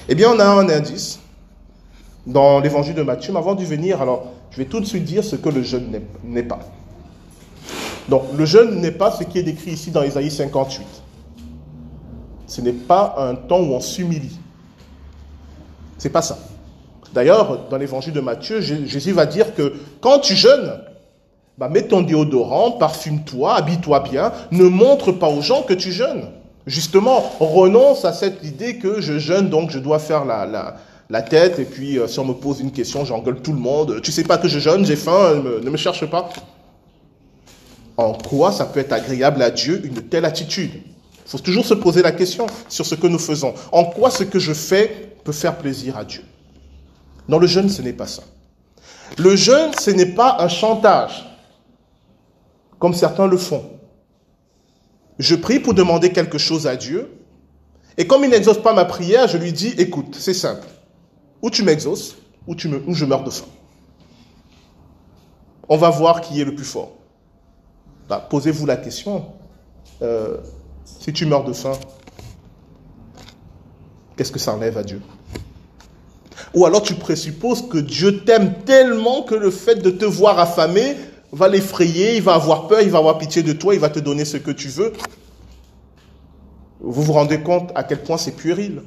Eh 0.08 0.14
bien, 0.14 0.30
on 0.34 0.38
a 0.38 0.44
un 0.44 0.68
indice 0.68 1.20
dans 2.26 2.60
l'évangile 2.60 2.94
de 2.94 3.02
Matthieu. 3.02 3.32
Mais 3.32 3.38
avant 3.38 3.54
d'y 3.54 3.64
venir, 3.64 4.02
alors, 4.02 4.32
je 4.50 4.58
vais 4.58 4.66
tout 4.66 4.80
de 4.80 4.84
suite 4.84 5.04
dire 5.04 5.24
ce 5.24 5.36
que 5.36 5.48
le 5.48 5.62
jeûne 5.62 6.02
n'est 6.24 6.42
pas. 6.42 6.60
Donc 8.08 8.24
le 8.36 8.44
jeûne 8.44 8.80
n'est 8.80 8.90
pas 8.90 9.10
ce 9.10 9.24
qui 9.24 9.38
est 9.38 9.42
décrit 9.42 9.72
ici 9.72 9.90
dans 9.90 10.02
Isaïe 10.02 10.30
58. 10.30 10.86
Ce 12.46 12.60
n'est 12.60 12.72
pas 12.72 13.14
un 13.18 13.34
temps 13.34 13.60
où 13.60 13.72
on 13.72 13.80
s'humilie. 13.80 14.38
C'est 15.98 16.10
pas 16.10 16.22
ça. 16.22 16.38
D'ailleurs, 17.14 17.68
dans 17.68 17.76
l'évangile 17.76 18.12
de 18.12 18.20
Matthieu, 18.20 18.60
Jésus 18.60 19.12
va 19.12 19.26
dire 19.26 19.54
que 19.54 19.74
quand 20.00 20.18
tu 20.18 20.34
jeûnes, 20.34 20.80
bah, 21.58 21.68
mets 21.68 21.82
ton 21.82 22.00
déodorant, 22.00 22.72
parfume-toi, 22.72 23.54
habille-toi 23.54 24.00
bien, 24.00 24.32
ne 24.50 24.64
montre 24.64 25.12
pas 25.12 25.28
aux 25.28 25.42
gens 25.42 25.62
que 25.62 25.74
tu 25.74 25.92
jeûnes. 25.92 26.24
Justement, 26.66 27.22
renonce 27.40 28.04
à 28.04 28.12
cette 28.12 28.42
idée 28.44 28.78
que 28.78 29.00
je 29.00 29.18
jeûne, 29.18 29.48
donc 29.48 29.70
je 29.70 29.78
dois 29.78 29.98
faire 29.98 30.24
la, 30.24 30.76
la, 31.10 31.22
tête, 31.22 31.58
et 31.58 31.64
puis 31.64 31.98
euh, 31.98 32.06
si 32.06 32.18
on 32.18 32.24
me 32.24 32.32
pose 32.32 32.60
une 32.60 32.72
question, 32.72 33.04
j'engueule 33.04 33.40
tout 33.42 33.52
le 33.52 33.58
monde. 33.58 34.00
Tu 34.02 34.12
sais 34.12 34.24
pas 34.24 34.38
que 34.38 34.48
je 34.48 34.58
jeûne, 34.58 34.86
j'ai 34.86 34.96
faim, 34.96 35.42
ne 35.62 35.70
me 35.70 35.76
cherche 35.76 36.06
pas. 36.06 36.30
En 37.96 38.14
quoi 38.14 38.52
ça 38.52 38.64
peut 38.64 38.80
être 38.80 38.92
agréable 38.92 39.42
à 39.42 39.50
Dieu 39.50 39.84
une 39.84 40.02
telle 40.02 40.24
attitude? 40.24 40.72
Il 40.74 41.30
faut 41.30 41.38
toujours 41.38 41.66
se 41.66 41.74
poser 41.74 42.02
la 42.02 42.12
question 42.12 42.46
sur 42.68 42.84
ce 42.84 42.94
que 42.94 43.06
nous 43.06 43.18
faisons. 43.18 43.54
En 43.70 43.84
quoi 43.84 44.10
ce 44.10 44.24
que 44.24 44.38
je 44.38 44.52
fais 44.52 45.14
peut 45.24 45.32
faire 45.32 45.58
plaisir 45.58 45.96
à 45.96 46.04
Dieu? 46.04 46.24
Dans 47.28 47.38
le 47.38 47.46
jeûne, 47.46 47.68
ce 47.68 47.82
n'est 47.82 47.92
pas 47.92 48.06
ça. 48.06 48.22
Le 49.18 49.36
jeûne, 49.36 49.70
ce 49.78 49.90
n'est 49.90 50.14
pas 50.14 50.38
un 50.40 50.48
chantage, 50.48 51.24
comme 52.78 52.94
certains 52.94 53.26
le 53.26 53.36
font. 53.36 53.70
Je 55.18 55.34
prie 55.34 55.60
pour 55.60 55.74
demander 55.74 56.12
quelque 56.12 56.38
chose 56.38 56.66
à 56.66 56.76
Dieu, 56.76 57.10
et 57.98 58.06
comme 58.06 58.24
il 58.24 58.30
n'exauce 58.30 58.60
pas 58.60 58.72
ma 58.72 58.86
prière, 58.86 59.28
je 59.28 59.36
lui 59.36 59.52
dis, 59.52 59.74
écoute, 59.78 60.16
c'est 60.18 60.34
simple. 60.34 60.66
ou 61.42 61.50
tu 61.50 61.62
m'exauces, 61.64 62.16
ou, 62.46 62.54
ou 62.86 62.94
je 62.94 63.04
meurs 63.04 63.24
de 63.24 63.30
faim. 63.30 63.46
On 65.68 65.76
va 65.76 65.90
voir 65.90 66.20
qui 66.20 66.40
est 66.40 66.44
le 66.44 66.54
plus 66.54 66.64
fort. 66.64 66.92
Bah, 68.12 68.26
posez-vous 68.28 68.66
la 68.66 68.76
question. 68.76 69.24
Euh, 70.02 70.36
si 70.84 71.14
tu 71.14 71.24
meurs 71.24 71.44
de 71.44 71.54
faim, 71.54 71.72
qu'est-ce 74.14 74.30
que 74.30 74.38
ça 74.38 74.52
enlève 74.52 74.76
à 74.76 74.82
Dieu? 74.82 75.00
Ou 76.52 76.66
alors 76.66 76.82
tu 76.82 76.94
présupposes 76.94 77.66
que 77.70 77.78
Dieu 77.78 78.22
t'aime 78.22 78.52
tellement 78.66 79.22
que 79.22 79.34
le 79.34 79.50
fait 79.50 79.76
de 79.76 79.88
te 79.88 80.04
voir 80.04 80.38
affamé 80.38 80.94
va 81.32 81.48
l'effrayer, 81.48 82.16
il 82.16 82.22
va 82.22 82.34
avoir 82.34 82.68
peur, 82.68 82.82
il 82.82 82.90
va 82.90 82.98
avoir 82.98 83.16
pitié 83.16 83.42
de 83.42 83.54
toi, 83.54 83.72
il 83.72 83.80
va 83.80 83.88
te 83.88 83.98
donner 83.98 84.26
ce 84.26 84.36
que 84.36 84.50
tu 84.50 84.68
veux. 84.68 84.92
Vous 86.80 87.02
vous 87.02 87.14
rendez 87.14 87.40
compte 87.40 87.72
à 87.74 87.82
quel 87.82 88.02
point 88.02 88.18
c'est 88.18 88.36
puéril? 88.36 88.82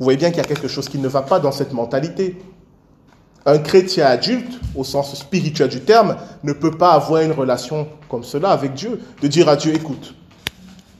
Vous 0.00 0.04
voyez 0.04 0.18
bien 0.18 0.30
qu'il 0.30 0.38
y 0.38 0.44
a 0.44 0.48
quelque 0.48 0.66
chose 0.66 0.88
qui 0.88 0.98
ne 0.98 1.06
va 1.06 1.22
pas 1.22 1.38
dans 1.38 1.52
cette 1.52 1.72
mentalité. 1.72 2.36
Un 3.44 3.58
chrétien 3.58 4.06
adulte, 4.06 4.60
au 4.76 4.84
sens 4.84 5.14
spirituel 5.16 5.68
du 5.68 5.80
terme, 5.80 6.16
ne 6.44 6.52
peut 6.52 6.70
pas 6.70 6.92
avoir 6.92 7.22
une 7.22 7.32
relation 7.32 7.88
comme 8.08 8.22
cela 8.22 8.50
avec 8.50 8.74
Dieu, 8.74 9.00
de 9.20 9.28
dire 9.28 9.48
à 9.48 9.56
Dieu, 9.56 9.74
écoute, 9.74 10.14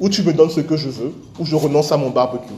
ou 0.00 0.08
tu 0.08 0.22
me 0.22 0.32
donnes 0.32 0.50
ce 0.50 0.60
que 0.60 0.76
je 0.76 0.88
veux, 0.88 1.12
ou 1.38 1.44
je 1.44 1.54
renonce 1.54 1.92
à 1.92 1.96
mon 1.96 2.10
barbecue. 2.10 2.52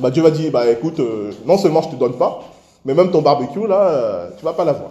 Bah, 0.00 0.10
Dieu 0.10 0.22
va 0.22 0.30
dire, 0.30 0.50
bah, 0.50 0.68
écoute, 0.68 0.98
euh, 0.98 1.30
non 1.46 1.56
seulement 1.56 1.82
je 1.82 1.88
ne 1.88 1.92
te 1.92 1.98
donne 1.98 2.18
pas, 2.18 2.42
mais 2.84 2.94
même 2.94 3.10
ton 3.12 3.22
barbecue, 3.22 3.66
là, 3.66 3.80
euh, 3.80 4.30
tu 4.36 4.44
ne 4.44 4.50
vas 4.50 4.54
pas 4.54 4.64
l'avoir. 4.64 4.90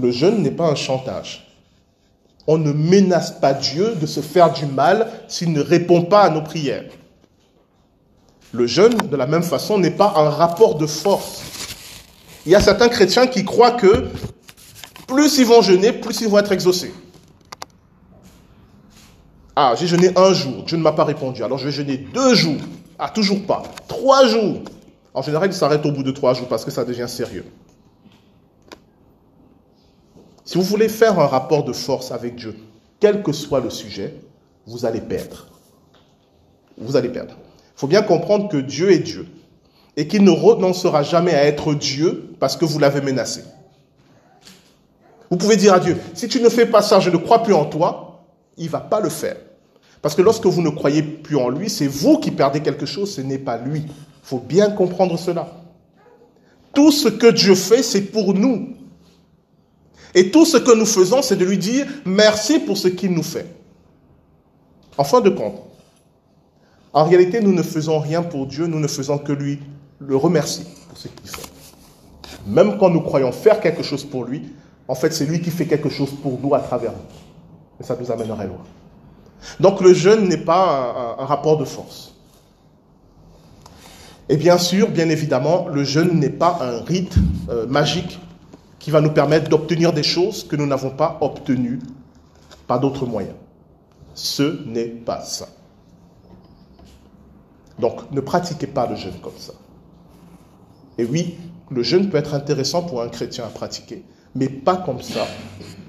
Le 0.00 0.12
jeûne 0.12 0.42
n'est 0.42 0.52
pas 0.52 0.66
un 0.66 0.76
chantage. 0.76 1.48
On 2.46 2.56
ne 2.56 2.72
menace 2.72 3.32
pas 3.32 3.52
Dieu 3.52 3.94
de 4.00 4.06
se 4.06 4.20
faire 4.20 4.52
du 4.52 4.66
mal 4.66 5.08
s'il 5.26 5.52
ne 5.52 5.60
répond 5.60 6.02
pas 6.02 6.22
à 6.22 6.30
nos 6.30 6.42
prières. 6.42 6.84
Le 8.52 8.66
jeûne, 8.66 8.96
de 8.96 9.16
la 9.16 9.26
même 9.26 9.42
façon, 9.42 9.78
n'est 9.78 9.90
pas 9.90 10.14
un 10.16 10.30
rapport 10.30 10.76
de 10.76 10.86
force. 10.86 11.42
Il 12.48 12.52
y 12.52 12.54
a 12.54 12.60
certains 12.60 12.88
chrétiens 12.88 13.26
qui 13.26 13.44
croient 13.44 13.72
que 13.72 14.08
plus 15.06 15.36
ils 15.36 15.44
vont 15.44 15.60
jeûner, 15.60 15.92
plus 15.92 16.22
ils 16.22 16.28
vont 16.28 16.38
être 16.38 16.50
exaucés. 16.50 16.94
Ah, 19.54 19.74
j'ai 19.78 19.86
jeûné 19.86 20.12
un 20.16 20.32
jour, 20.32 20.62
Dieu 20.62 20.78
ne 20.78 20.82
m'a 20.82 20.92
pas 20.92 21.04
répondu, 21.04 21.44
alors 21.44 21.58
je 21.58 21.66
vais 21.66 21.72
jeûner 21.72 21.98
deux 21.98 22.34
jours. 22.34 22.62
Ah, 22.98 23.10
toujours 23.10 23.44
pas. 23.44 23.64
Trois 23.86 24.26
jours. 24.28 24.62
En 25.12 25.20
général, 25.20 25.50
il 25.50 25.52
s'arrête 25.52 25.84
au 25.84 25.92
bout 25.92 26.02
de 26.02 26.10
trois 26.10 26.32
jours 26.32 26.48
parce 26.48 26.64
que 26.64 26.70
ça 26.70 26.86
devient 26.86 27.04
sérieux. 27.06 27.44
Si 30.46 30.56
vous 30.56 30.64
voulez 30.64 30.88
faire 30.88 31.20
un 31.20 31.26
rapport 31.26 31.64
de 31.64 31.74
force 31.74 32.12
avec 32.12 32.36
Dieu, 32.36 32.56
quel 32.98 33.22
que 33.22 33.32
soit 33.32 33.60
le 33.60 33.68
sujet, 33.68 34.14
vous 34.66 34.86
allez 34.86 35.02
perdre. 35.02 35.48
Vous 36.78 36.96
allez 36.96 37.10
perdre. 37.10 37.34
Il 37.76 37.80
faut 37.80 37.88
bien 37.88 38.00
comprendre 38.00 38.48
que 38.48 38.56
Dieu 38.56 38.90
est 38.90 39.00
Dieu 39.00 39.26
et 39.98 40.06
qu'il 40.06 40.22
ne 40.22 40.30
renoncera 40.30 41.02
jamais 41.02 41.34
à 41.34 41.44
être 41.44 41.74
Dieu 41.74 42.30
parce 42.38 42.56
que 42.56 42.64
vous 42.64 42.78
l'avez 42.78 43.00
menacé. 43.00 43.42
Vous 45.28 45.36
pouvez 45.36 45.56
dire 45.56 45.74
à 45.74 45.80
Dieu, 45.80 45.96
si 46.14 46.28
tu 46.28 46.40
ne 46.40 46.48
fais 46.48 46.66
pas 46.66 46.82
ça, 46.82 47.00
je 47.00 47.10
ne 47.10 47.16
crois 47.16 47.42
plus 47.42 47.52
en 47.52 47.64
toi, 47.64 48.22
il 48.56 48.66
ne 48.66 48.70
va 48.70 48.78
pas 48.78 49.00
le 49.00 49.08
faire. 49.08 49.34
Parce 50.00 50.14
que 50.14 50.22
lorsque 50.22 50.46
vous 50.46 50.62
ne 50.62 50.70
croyez 50.70 51.02
plus 51.02 51.36
en 51.36 51.48
lui, 51.48 51.68
c'est 51.68 51.88
vous 51.88 52.18
qui 52.18 52.30
perdez 52.30 52.60
quelque 52.60 52.86
chose, 52.86 53.12
ce 53.12 53.22
n'est 53.22 53.38
pas 53.38 53.58
lui. 53.58 53.80
Il 53.86 53.92
faut 54.22 54.38
bien 54.38 54.70
comprendre 54.70 55.18
cela. 55.18 55.48
Tout 56.72 56.92
ce 56.92 57.08
que 57.08 57.32
Dieu 57.32 57.56
fait, 57.56 57.82
c'est 57.82 58.02
pour 58.02 58.34
nous. 58.34 58.76
Et 60.14 60.30
tout 60.30 60.46
ce 60.46 60.58
que 60.58 60.76
nous 60.76 60.86
faisons, 60.86 61.22
c'est 61.22 61.36
de 61.36 61.44
lui 61.44 61.58
dire 61.58 61.88
merci 62.04 62.60
pour 62.60 62.78
ce 62.78 62.86
qu'il 62.86 63.10
nous 63.10 63.24
fait. 63.24 63.52
En 64.96 65.02
fin 65.02 65.20
de 65.20 65.30
compte, 65.30 65.56
en 66.92 67.02
réalité, 67.02 67.40
nous 67.40 67.52
ne 67.52 67.62
faisons 67.64 67.98
rien 67.98 68.22
pour 68.22 68.46
Dieu, 68.46 68.68
nous 68.68 68.78
ne 68.78 68.86
faisons 68.86 69.18
que 69.18 69.32
lui 69.32 69.58
le 70.00 70.16
remercier 70.16 70.64
pour 70.88 70.98
ce 70.98 71.08
qu'il 71.08 71.28
fait. 71.28 71.48
Même 72.46 72.78
quand 72.78 72.90
nous 72.90 73.00
croyons 73.00 73.32
faire 73.32 73.60
quelque 73.60 73.82
chose 73.82 74.04
pour 74.04 74.24
lui, 74.24 74.52
en 74.86 74.94
fait, 74.94 75.12
c'est 75.12 75.26
lui 75.26 75.40
qui 75.40 75.50
fait 75.50 75.66
quelque 75.66 75.90
chose 75.90 76.10
pour 76.22 76.38
nous 76.40 76.54
à 76.54 76.60
travers 76.60 76.92
nous. 76.92 76.98
Et 77.80 77.82
ça 77.84 77.96
nous 78.00 78.10
amènerait 78.10 78.46
loin. 78.46 78.64
Donc 79.60 79.80
le 79.80 79.92
jeûne 79.92 80.28
n'est 80.28 80.36
pas 80.36 81.16
un, 81.18 81.24
rapport 81.24 81.58
de 81.58 81.64
force. 81.64 82.14
Et 84.28 84.36
bien 84.36 84.58
sûr, 84.58 84.88
bien 84.88 85.08
évidemment, 85.08 85.68
le 85.68 85.84
jeûne 85.84 86.18
n'est 86.18 86.28
pas 86.30 86.58
un 86.60 86.84
rite 86.84 87.14
euh, 87.48 87.66
magique 87.66 88.18
qui 88.78 88.90
va 88.90 89.00
nous 89.00 89.10
permettre 89.10 89.48
d'obtenir 89.48 89.92
des 89.92 90.02
choses 90.02 90.46
que 90.46 90.56
nous 90.56 90.66
n'avons 90.66 90.90
pas 90.90 91.18
obtenues 91.20 91.78
par 92.66 92.80
d'autres 92.80 93.06
moyens. 93.06 93.34
Ce 94.14 94.64
n'est 94.66 94.86
pas 94.86 95.22
ça. 95.22 95.48
Donc 97.78 98.10
ne 98.10 98.20
pratiquez 98.20 98.66
pas 98.66 98.86
le 98.86 98.96
jeûne 98.96 99.18
comme 99.22 99.36
ça. 99.38 99.52
Et 100.98 101.04
oui, 101.04 101.36
le 101.70 101.82
jeûne 101.82 102.10
peut 102.10 102.18
être 102.18 102.34
intéressant 102.34 102.82
pour 102.82 103.02
un 103.02 103.08
chrétien 103.08 103.44
à 103.44 103.48
pratiquer, 103.48 104.02
mais 104.34 104.48
pas 104.48 104.76
comme 104.76 105.00
ça, 105.00 105.26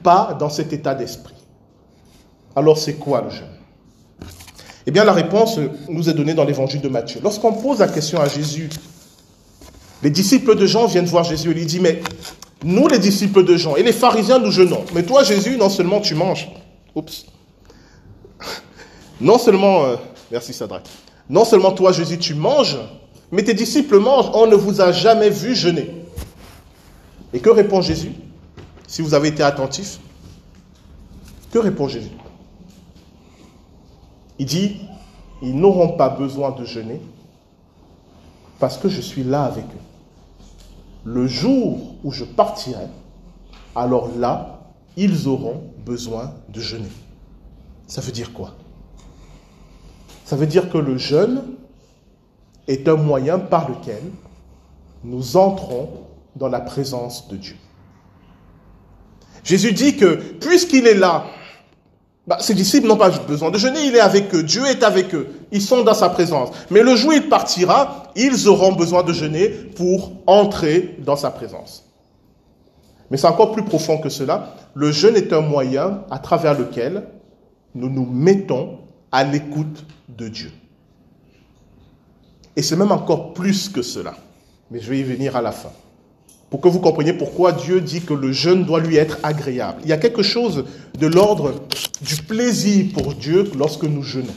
pas 0.04 0.36
dans 0.40 0.50
cet 0.50 0.72
état 0.72 0.94
d'esprit. 0.94 1.34
Alors 2.56 2.78
c'est 2.78 2.96
quoi 2.96 3.22
le 3.22 3.30
jeûne? 3.30 3.48
Eh 4.86 4.92
bien 4.92 5.04
la 5.04 5.14
réponse 5.14 5.60
nous 5.88 6.10
est 6.10 6.14
donnée 6.14 6.34
dans 6.34 6.46
l'évangile 6.46 6.82
de 6.82 6.90
Matthieu. 6.90 7.20
Lorsqu'on 7.24 7.54
pose 7.54 7.80
la 7.80 7.88
question 7.88 8.20
à 8.20 8.28
Jésus, 8.28 8.70
les 10.04 10.10
disciples 10.10 10.56
de 10.56 10.66
Jean 10.66 10.86
viennent 10.86 11.06
voir 11.06 11.24
Jésus 11.24 11.52
et 11.52 11.54
lui 11.54 11.66
disent, 11.66 11.82
mais 11.82 12.02
nous 12.64 12.88
les 12.88 13.00
disciples 13.00 13.44
de 13.44 13.56
Jean 13.58 13.76
et 13.76 13.84
les 13.84 13.92
pharisiens 13.94 14.40
nous 14.40 14.52
jeûnons, 14.52 14.84
mais 14.94 15.04
toi 15.04 15.24
Jésus, 15.24 15.58
non 15.58 15.70
seulement 15.70 16.02
tu 16.02 16.16
manges, 16.16 16.50
oups, 16.96 17.26
non 19.22 19.38
seulement, 19.38 19.86
euh, 19.86 19.96
merci 20.32 20.54
Sadrach, 20.54 20.84
non 21.30 21.46
seulement 21.46 21.72
toi 21.72 21.92
Jésus 21.92 22.18
tu 22.18 22.34
manges, 22.34 22.78
mais 23.32 23.44
tes 23.44 23.54
disciples 23.54 24.00
mangent, 24.00 24.32
on 24.34 24.48
ne 24.48 24.56
vous 24.56 24.82
a 24.82 24.92
jamais 24.92 25.30
vu 25.30 25.56
jeûner. 25.56 25.94
Et 27.34 27.40
que 27.40 27.50
répond 27.50 27.82
Jésus 27.82 28.12
Si 28.88 29.02
vous 29.02 29.14
avez 29.14 29.28
été 29.28 29.44
attentif, 29.44 30.00
que 31.52 31.60
répond 31.60 31.88
Jésus? 31.88 32.12
Il 34.40 34.46
dit, 34.46 34.78
ils 35.42 35.56
n'auront 35.56 35.90
pas 35.90 36.10
besoin 36.10 36.52
de 36.52 36.66
jeûner 36.66 37.02
parce 38.60 38.78
que 38.78 38.90
je 38.90 39.02
suis 39.02 39.24
là 39.24 39.44
avec 39.44 39.66
eux. 39.66 39.84
Le 41.06 41.28
jour 41.28 41.96
où 42.04 42.12
je 42.12 42.26
partirai, 42.26 42.88
alors 43.76 44.10
là, 44.18 44.60
ils 44.98 45.28
auront 45.28 45.64
besoin 45.86 46.34
de 46.50 46.60
jeûner. 46.60 46.90
Ça 47.88 48.02
veut 48.02 48.12
dire 48.12 48.34
quoi? 48.34 48.56
Ça 50.26 50.36
veut 50.36 50.46
dire 50.48 50.70
que 50.70 50.78
le 50.78 50.98
jeûne 50.98 51.44
est 52.70 52.88
un 52.88 52.96
moyen 52.96 53.40
par 53.40 53.68
lequel 53.68 54.02
nous 55.04 55.36
entrons 55.36 55.90
dans 56.36 56.48
la 56.48 56.62
présence 56.62 57.28
de 57.28 57.36
Dieu. 57.36 57.56
Jésus 59.44 59.74
dit 59.74 59.98
que 59.98 60.16
puisqu'il 60.16 60.86
est 60.86 60.94
là, 60.94 61.26
bah, 62.28 62.38
ses 62.40 62.54
disciples 62.54 62.88
n'ont 62.88 62.96
pas 62.96 63.10
besoin 63.10 63.50
de 63.50 63.58
jeûner, 63.58 63.86
il 63.86 63.96
est 63.96 64.00
avec 64.00 64.34
eux, 64.36 64.44
Dieu 64.44 64.64
est 64.68 64.84
avec 64.84 65.16
eux, 65.16 65.28
ils 65.52 65.64
sont 65.64 65.84
dans 65.84 65.96
sa 65.96 66.10
présence. 66.10 66.52
Mais 66.70 66.84
le 66.84 66.96
jour 66.96 67.10
où 67.10 67.14
il 67.14 67.28
partira, 67.28 68.04
ils 68.16 68.48
auront 68.48 68.74
besoin 68.74 69.02
de 69.02 69.14
jeûner 69.14 69.50
pour 69.50 70.12
entrer 70.28 70.96
dans 71.00 71.16
sa 71.16 71.32
présence. 71.32 71.90
Mais 73.10 73.18
c'est 73.18 73.26
encore 73.26 73.52
plus 73.52 73.64
profond 73.64 73.98
que 73.98 74.10
cela. 74.10 74.56
Le 74.76 74.92
jeûne 74.92 75.16
est 75.16 75.34
un 75.34 75.42
moyen 75.42 76.04
à 76.12 76.20
travers 76.20 76.58
lequel 76.58 77.08
nous 77.74 77.90
nous 77.90 78.06
mettons 78.06 78.78
à 79.12 79.24
l'écoute 79.24 79.86
de 80.08 80.28
Dieu. 80.28 80.52
Et 82.60 82.62
c'est 82.62 82.76
même 82.76 82.92
encore 82.92 83.34
plus 83.34 83.70
que 83.70 83.82
cela. 83.82 84.16
Mais 84.70 84.82
je 84.82 84.90
vais 84.90 85.00
y 85.00 85.04
venir 85.04 85.38
à 85.38 85.42
la 85.42 85.54
fin. 85.54 85.72
Pour 86.50 86.60
que 86.60 86.68
vous 86.68 86.82
compreniez 86.82 87.14
pourquoi 87.14 87.54
Dieu 87.54 87.80
dit 87.80 88.02
que 88.02 88.14
le 88.14 88.34
jeûne 88.34 88.66
doit 88.66 88.82
lui 88.82 88.98
être 88.98 89.18
agréable. 89.24 89.80
Il 89.86 89.90
y 89.90 89.94
a 89.94 89.98
quelque 89.98 90.24
chose 90.24 90.66
de 91.00 91.08
l'ordre 91.08 91.54
du 92.02 92.18
plaisir 92.18 92.88
pour 92.94 93.14
Dieu 93.14 93.50
lorsque 93.58 93.86
nous 93.86 94.04
jeûnons. 94.04 94.36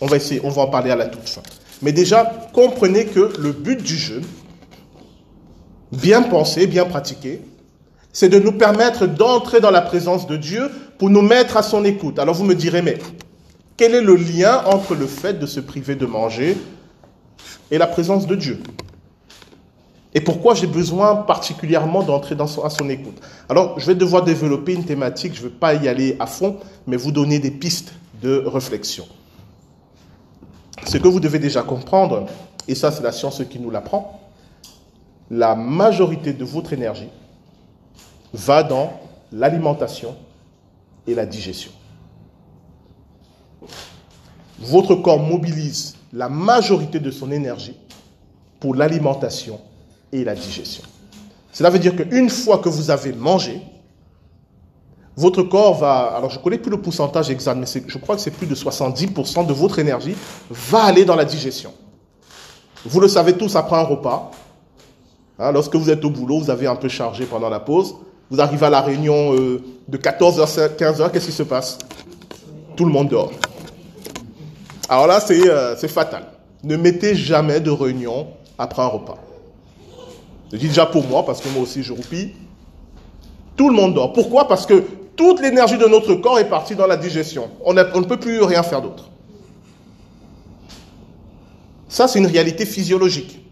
On 0.00 0.06
va 0.06 0.16
on 0.42 0.48
va 0.48 0.62
en 0.62 0.68
parler 0.68 0.90
à 0.90 0.96
la 0.96 1.04
toute 1.04 1.28
fin. 1.28 1.42
Mais 1.82 1.92
déjà, 1.92 2.32
comprenez 2.54 3.04
que 3.04 3.34
le 3.38 3.52
but 3.52 3.82
du 3.82 3.98
jeûne, 3.98 4.24
bien 5.92 6.22
pensé, 6.22 6.66
bien 6.66 6.86
pratiqué, 6.86 7.42
c'est 8.10 8.30
de 8.30 8.38
nous 8.38 8.52
permettre 8.52 9.06
d'entrer 9.06 9.60
dans 9.60 9.70
la 9.70 9.82
présence 9.82 10.26
de 10.26 10.38
Dieu 10.38 10.70
pour 10.96 11.10
nous 11.10 11.20
mettre 11.20 11.58
à 11.58 11.62
son 11.62 11.84
écoute. 11.84 12.18
Alors 12.18 12.34
vous 12.34 12.44
me 12.44 12.54
direz, 12.54 12.80
mais 12.80 12.96
quel 13.76 13.94
est 13.94 14.00
le 14.00 14.14
lien 14.14 14.64
entre 14.66 14.94
le 14.94 15.06
fait 15.06 15.34
de 15.34 15.46
se 15.46 15.60
priver 15.60 15.96
de 15.96 16.06
manger 16.06 16.56
et 17.70 17.78
la 17.78 17.86
présence 17.86 18.26
de 18.26 18.34
Dieu? 18.34 18.62
Et 20.16 20.20
pourquoi 20.20 20.54
j'ai 20.54 20.68
besoin 20.68 21.16
particulièrement 21.16 22.04
d'entrer 22.04 22.36
à 22.38 22.70
son 22.70 22.88
écoute? 22.88 23.20
Alors, 23.48 23.80
je 23.80 23.86
vais 23.86 23.96
devoir 23.96 24.22
développer 24.22 24.74
une 24.74 24.84
thématique, 24.84 25.34
je 25.34 25.42
ne 25.42 25.48
vais 25.48 25.54
pas 25.54 25.74
y 25.74 25.88
aller 25.88 26.16
à 26.20 26.26
fond, 26.26 26.58
mais 26.86 26.96
vous 26.96 27.10
donner 27.10 27.40
des 27.40 27.50
pistes 27.50 27.92
de 28.22 28.44
réflexion. 28.46 29.06
Ce 30.86 30.98
que 30.98 31.08
vous 31.08 31.18
devez 31.18 31.40
déjà 31.40 31.62
comprendre, 31.62 32.26
et 32.68 32.76
ça 32.76 32.92
c'est 32.92 33.02
la 33.02 33.10
science 33.10 33.42
qui 33.50 33.58
nous 33.58 33.70
l'apprend, 33.70 34.20
la 35.30 35.56
majorité 35.56 36.32
de 36.32 36.44
votre 36.44 36.72
énergie 36.72 37.08
va 38.32 38.62
dans 38.62 39.00
l'alimentation 39.32 40.14
et 41.08 41.14
la 41.14 41.26
digestion. 41.26 41.72
Votre 44.60 44.94
corps 44.94 45.18
mobilise 45.18 45.96
la 46.12 46.28
majorité 46.28 47.00
de 47.00 47.10
son 47.10 47.30
énergie 47.30 47.76
pour 48.60 48.74
l'alimentation 48.74 49.60
et 50.12 50.24
la 50.24 50.34
digestion. 50.34 50.84
Cela 51.52 51.70
veut 51.70 51.78
dire 51.78 51.94
qu'une 51.96 52.30
fois 52.30 52.58
que 52.58 52.68
vous 52.68 52.90
avez 52.90 53.12
mangé, 53.12 53.60
votre 55.16 55.42
corps 55.42 55.74
va, 55.74 56.14
alors 56.16 56.30
je 56.30 56.38
ne 56.38 56.42
connais 56.42 56.58
plus 56.58 56.70
le 56.70 56.80
pourcentage 56.80 57.30
exact, 57.30 57.56
mais 57.56 57.66
je 57.86 57.98
crois 57.98 58.16
que 58.16 58.20
c'est 58.20 58.32
plus 58.32 58.46
de 58.46 58.54
70% 58.54 59.46
de 59.46 59.52
votre 59.52 59.78
énergie 59.78 60.16
va 60.50 60.84
aller 60.84 61.04
dans 61.04 61.14
la 61.14 61.24
digestion. 61.24 61.72
Vous 62.84 63.00
le 63.00 63.08
savez 63.08 63.34
tous 63.34 63.54
après 63.54 63.76
un 63.76 63.84
repas. 63.84 64.30
Hein, 65.38 65.52
lorsque 65.52 65.74
vous 65.74 65.90
êtes 65.90 66.04
au 66.04 66.10
boulot, 66.10 66.40
vous 66.40 66.50
avez 66.50 66.66
un 66.66 66.76
peu 66.76 66.88
chargé 66.88 67.24
pendant 67.24 67.48
la 67.48 67.60
pause. 67.60 67.94
Vous 68.30 68.40
arrivez 68.40 68.66
à 68.66 68.70
la 68.70 68.80
réunion 68.80 69.34
euh, 69.34 69.62
de 69.88 69.98
14h, 69.98 70.76
15h, 70.76 71.10
qu'est-ce 71.10 71.26
qui 71.26 71.32
se 71.32 71.42
passe? 71.42 71.78
Tout 72.76 72.84
le 72.84 72.90
monde 72.90 73.08
dort. 73.08 73.30
Alors 74.94 75.08
là, 75.08 75.18
euh, 75.28 75.74
c'est 75.76 75.88
fatal. 75.88 76.22
Ne 76.62 76.76
mettez 76.76 77.16
jamais 77.16 77.58
de 77.58 77.72
réunion 77.72 78.28
après 78.56 78.80
un 78.80 78.86
repas. 78.86 79.18
Je 80.52 80.56
dis 80.56 80.68
déjà 80.68 80.86
pour 80.86 81.04
moi, 81.04 81.26
parce 81.26 81.40
que 81.40 81.48
moi 81.48 81.64
aussi 81.64 81.82
je 81.82 81.92
roupille. 81.92 82.30
Tout 83.56 83.70
le 83.70 83.74
monde 83.74 83.94
dort. 83.94 84.12
Pourquoi? 84.12 84.46
Parce 84.46 84.66
que 84.66 84.84
toute 85.16 85.40
l'énergie 85.42 85.78
de 85.78 85.86
notre 85.86 86.14
corps 86.14 86.38
est 86.38 86.48
partie 86.48 86.76
dans 86.76 86.86
la 86.86 86.96
digestion. 86.96 87.50
On, 87.64 87.76
on 87.76 88.00
ne 88.00 88.04
peut 88.06 88.18
plus 88.18 88.40
rien 88.44 88.62
faire 88.62 88.82
d'autre. 88.82 89.10
Ça, 91.88 92.06
c'est 92.06 92.20
une 92.20 92.28
réalité 92.28 92.64
physiologique. 92.64 93.44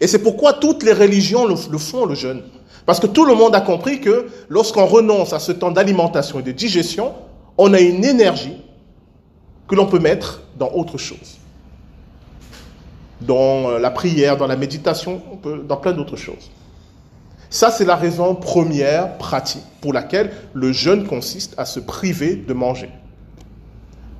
Et 0.00 0.06
c'est 0.06 0.20
pourquoi 0.20 0.52
toutes 0.52 0.84
les 0.84 0.92
religions 0.92 1.46
le, 1.46 1.56
font, 1.78 2.06
le 2.06 2.14
jeûne. 2.14 2.44
Parce 2.86 3.00
que 3.00 3.08
tout 3.08 3.24
le 3.24 3.34
monde 3.34 3.56
a 3.56 3.60
compris 3.60 4.00
que 4.00 4.28
lorsqu'on 4.48 4.86
renonce 4.86 5.32
à 5.32 5.40
ce 5.40 5.50
temps 5.50 5.72
d'alimentation 5.72 6.38
et 6.38 6.44
de 6.44 6.52
digestion, 6.52 7.12
on 7.58 7.74
a 7.74 7.80
une 7.80 8.04
énergie 8.04 8.56
que 9.66 9.74
l'on 9.74 9.86
peut 9.86 9.98
mettre 9.98 10.42
dans 10.60 10.70
autre 10.72 10.96
chose. 10.96 11.38
Dans 13.20 13.70
euh, 13.70 13.78
la 13.80 13.90
prière, 13.90 14.36
dans 14.36 14.46
la 14.46 14.56
méditation, 14.56 15.20
dans 15.66 15.76
plein 15.76 15.92
d'autres 15.92 16.16
choses. 16.16 16.50
Ça, 17.50 17.72
c'est 17.72 17.84
la 17.84 17.96
raison 17.96 18.36
première 18.36 19.18
pratique 19.18 19.64
pour 19.80 19.92
laquelle 19.92 20.30
le 20.54 20.70
jeûne 20.70 21.08
consiste 21.08 21.54
à 21.58 21.64
se 21.64 21.80
priver 21.80 22.36
de 22.36 22.52
manger. 22.52 22.90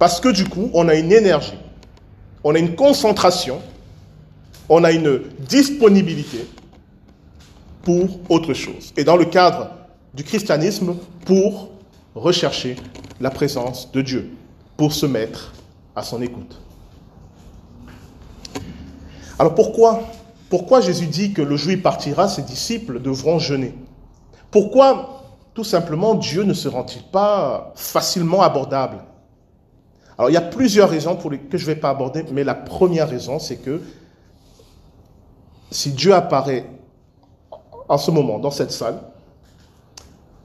Parce 0.00 0.18
que 0.18 0.30
du 0.30 0.48
coup, 0.48 0.68
on 0.74 0.88
a 0.88 0.96
une 0.96 1.12
énergie 1.12 1.58
on 2.44 2.54
a 2.54 2.58
une 2.58 2.74
concentration, 2.74 3.60
on 4.68 4.84
a 4.84 4.92
une 4.92 5.20
disponibilité 5.40 6.46
pour 7.82 8.18
autre 8.28 8.54
chose. 8.54 8.92
Et 8.96 9.04
dans 9.04 9.16
le 9.16 9.26
cadre 9.26 9.70
du 10.14 10.24
christianisme, 10.24 10.96
pour 11.24 11.70
rechercher 12.14 12.76
la 13.20 13.30
présence 13.30 13.92
de 13.92 14.00
Dieu, 14.00 14.30
pour 14.76 14.92
se 14.92 15.06
mettre 15.06 15.52
à 15.94 16.02
son 16.02 16.22
écoute. 16.22 16.60
Alors 19.38 19.54
pourquoi, 19.54 20.02
pourquoi 20.48 20.80
Jésus 20.80 21.06
dit 21.06 21.32
que 21.32 21.42
le 21.42 21.56
juif 21.56 21.82
partira, 21.82 22.28
ses 22.28 22.42
disciples 22.42 23.00
devront 23.00 23.38
jeûner? 23.38 23.74
Pourquoi, 24.50 25.24
tout 25.54 25.64
simplement, 25.64 26.14
Dieu 26.14 26.42
ne 26.42 26.52
se 26.52 26.68
rend-il 26.68 27.02
pas 27.04 27.72
facilement 27.74 28.42
abordable? 28.42 28.98
Alors 30.18 30.28
il 30.28 30.34
y 30.34 30.36
a 30.36 30.42
plusieurs 30.42 30.90
raisons 30.90 31.16
que 31.16 31.56
je 31.56 31.62
ne 31.62 31.66
vais 31.66 31.80
pas 31.80 31.88
aborder, 31.88 32.24
mais 32.30 32.44
la 32.44 32.54
première 32.54 33.08
raison, 33.08 33.38
c'est 33.38 33.56
que 33.56 33.80
si 35.70 35.92
Dieu 35.92 36.14
apparaît 36.14 36.66
en 37.88 37.96
ce 37.96 38.10
moment 38.10 38.38
dans 38.38 38.50
cette 38.50 38.72
salle, 38.72 39.00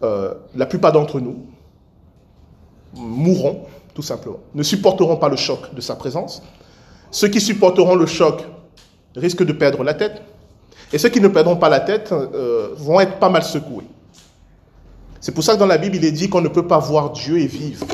euh, 0.03 0.33
la 0.55 0.65
plupart 0.65 0.91
d'entre 0.91 1.19
nous 1.19 1.45
mourront, 2.93 3.65
tout 3.95 4.03
simplement, 4.03 4.39
ne 4.53 4.61
supporteront 4.61 5.15
pas 5.15 5.29
le 5.29 5.37
choc 5.37 5.73
de 5.73 5.81
sa 5.81 5.95
présence. 5.95 6.43
Ceux 7.09 7.29
qui 7.29 7.39
supporteront 7.39 7.95
le 7.95 8.05
choc 8.05 8.43
risquent 9.15 9.45
de 9.45 9.53
perdre 9.53 9.83
la 9.83 9.93
tête, 9.93 10.21
et 10.91 10.97
ceux 10.97 11.09
qui 11.09 11.21
ne 11.21 11.29
perdront 11.29 11.55
pas 11.55 11.69
la 11.69 11.79
tête 11.79 12.11
euh, 12.11 12.75
vont 12.75 12.99
être 12.99 13.17
pas 13.17 13.29
mal 13.29 13.41
secoués. 13.41 13.87
C'est 15.21 15.31
pour 15.31 15.43
ça 15.43 15.55
que 15.55 15.59
dans 15.59 15.65
la 15.65 15.77
Bible, 15.77 15.95
il 15.95 16.05
est 16.05 16.11
dit 16.11 16.29
qu'on 16.29 16.41
ne 16.41 16.49
peut 16.49 16.67
pas 16.67 16.77
voir 16.77 17.11
Dieu 17.11 17.39
et 17.39 17.47
vivre. 17.47 17.87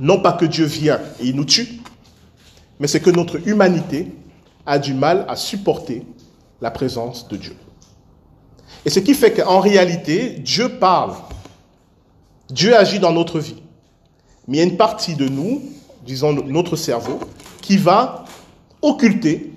Non 0.00 0.20
pas 0.20 0.32
que 0.32 0.46
Dieu 0.46 0.64
vient 0.64 0.98
et 1.20 1.26
il 1.26 1.36
nous 1.36 1.44
tue, 1.44 1.80
mais 2.80 2.88
c'est 2.88 3.00
que 3.00 3.10
notre 3.10 3.46
humanité 3.46 4.10
a 4.64 4.78
du 4.78 4.94
mal 4.94 5.26
à 5.28 5.36
supporter 5.36 6.02
la 6.62 6.70
présence 6.70 7.28
de 7.28 7.36
Dieu. 7.36 7.54
Et 8.86 8.90
ce 8.90 9.00
qui 9.00 9.12
fait 9.12 9.32
qu'en 9.32 9.60
réalité, 9.60 10.38
Dieu 10.38 10.70
parle. 10.70 11.12
Dieu 12.48 12.74
agit 12.74 12.98
dans 12.98 13.12
notre 13.12 13.38
vie. 13.38 13.62
Mais 14.50 14.56
il 14.56 14.58
y 14.58 14.62
a 14.64 14.66
une 14.66 14.76
partie 14.76 15.14
de 15.14 15.28
nous, 15.28 15.62
disons 16.04 16.32
notre 16.32 16.74
cerveau, 16.74 17.20
qui 17.62 17.76
va 17.76 18.24
occulter 18.82 19.52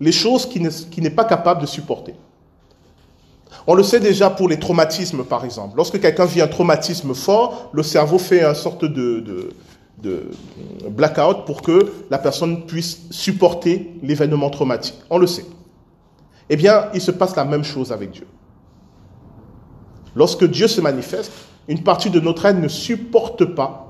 les 0.00 0.10
choses 0.10 0.46
qu'il 0.46 1.02
n'est 1.02 1.10
pas 1.10 1.26
capable 1.26 1.60
de 1.60 1.66
supporter. 1.66 2.14
On 3.66 3.74
le 3.74 3.82
sait 3.82 4.00
déjà 4.00 4.30
pour 4.30 4.48
les 4.48 4.58
traumatismes, 4.58 5.22
par 5.22 5.44
exemple. 5.44 5.76
Lorsque 5.76 6.00
quelqu'un 6.00 6.24
vit 6.24 6.40
un 6.40 6.48
traumatisme 6.48 7.12
fort, 7.14 7.68
le 7.74 7.82
cerveau 7.82 8.18
fait 8.18 8.42
une 8.42 8.54
sorte 8.54 8.86
de, 8.86 9.50
blackout 10.88 11.44
pour 11.44 11.60
que 11.60 11.92
la 12.08 12.16
personne 12.16 12.64
puisse 12.64 13.02
supporter 13.10 13.92
l'événement 14.02 14.48
traumatique. 14.48 14.96
On 15.10 15.18
le 15.18 15.26
sait. 15.26 15.44
Eh 16.48 16.56
bien, 16.56 16.86
il 16.94 17.02
se 17.02 17.10
passe 17.10 17.36
la 17.36 17.44
même 17.44 17.64
chose 17.64 17.92
avec 17.92 18.12
Dieu. 18.12 18.26
Lorsque 20.14 20.44
Dieu 20.44 20.68
se 20.68 20.80
manifeste, 20.80 21.32
une 21.68 21.82
partie 21.82 22.08
de 22.08 22.20
notre 22.20 22.46
aide 22.46 22.62
ne 22.62 22.68
supporte 22.68 23.44
pas, 23.44 23.85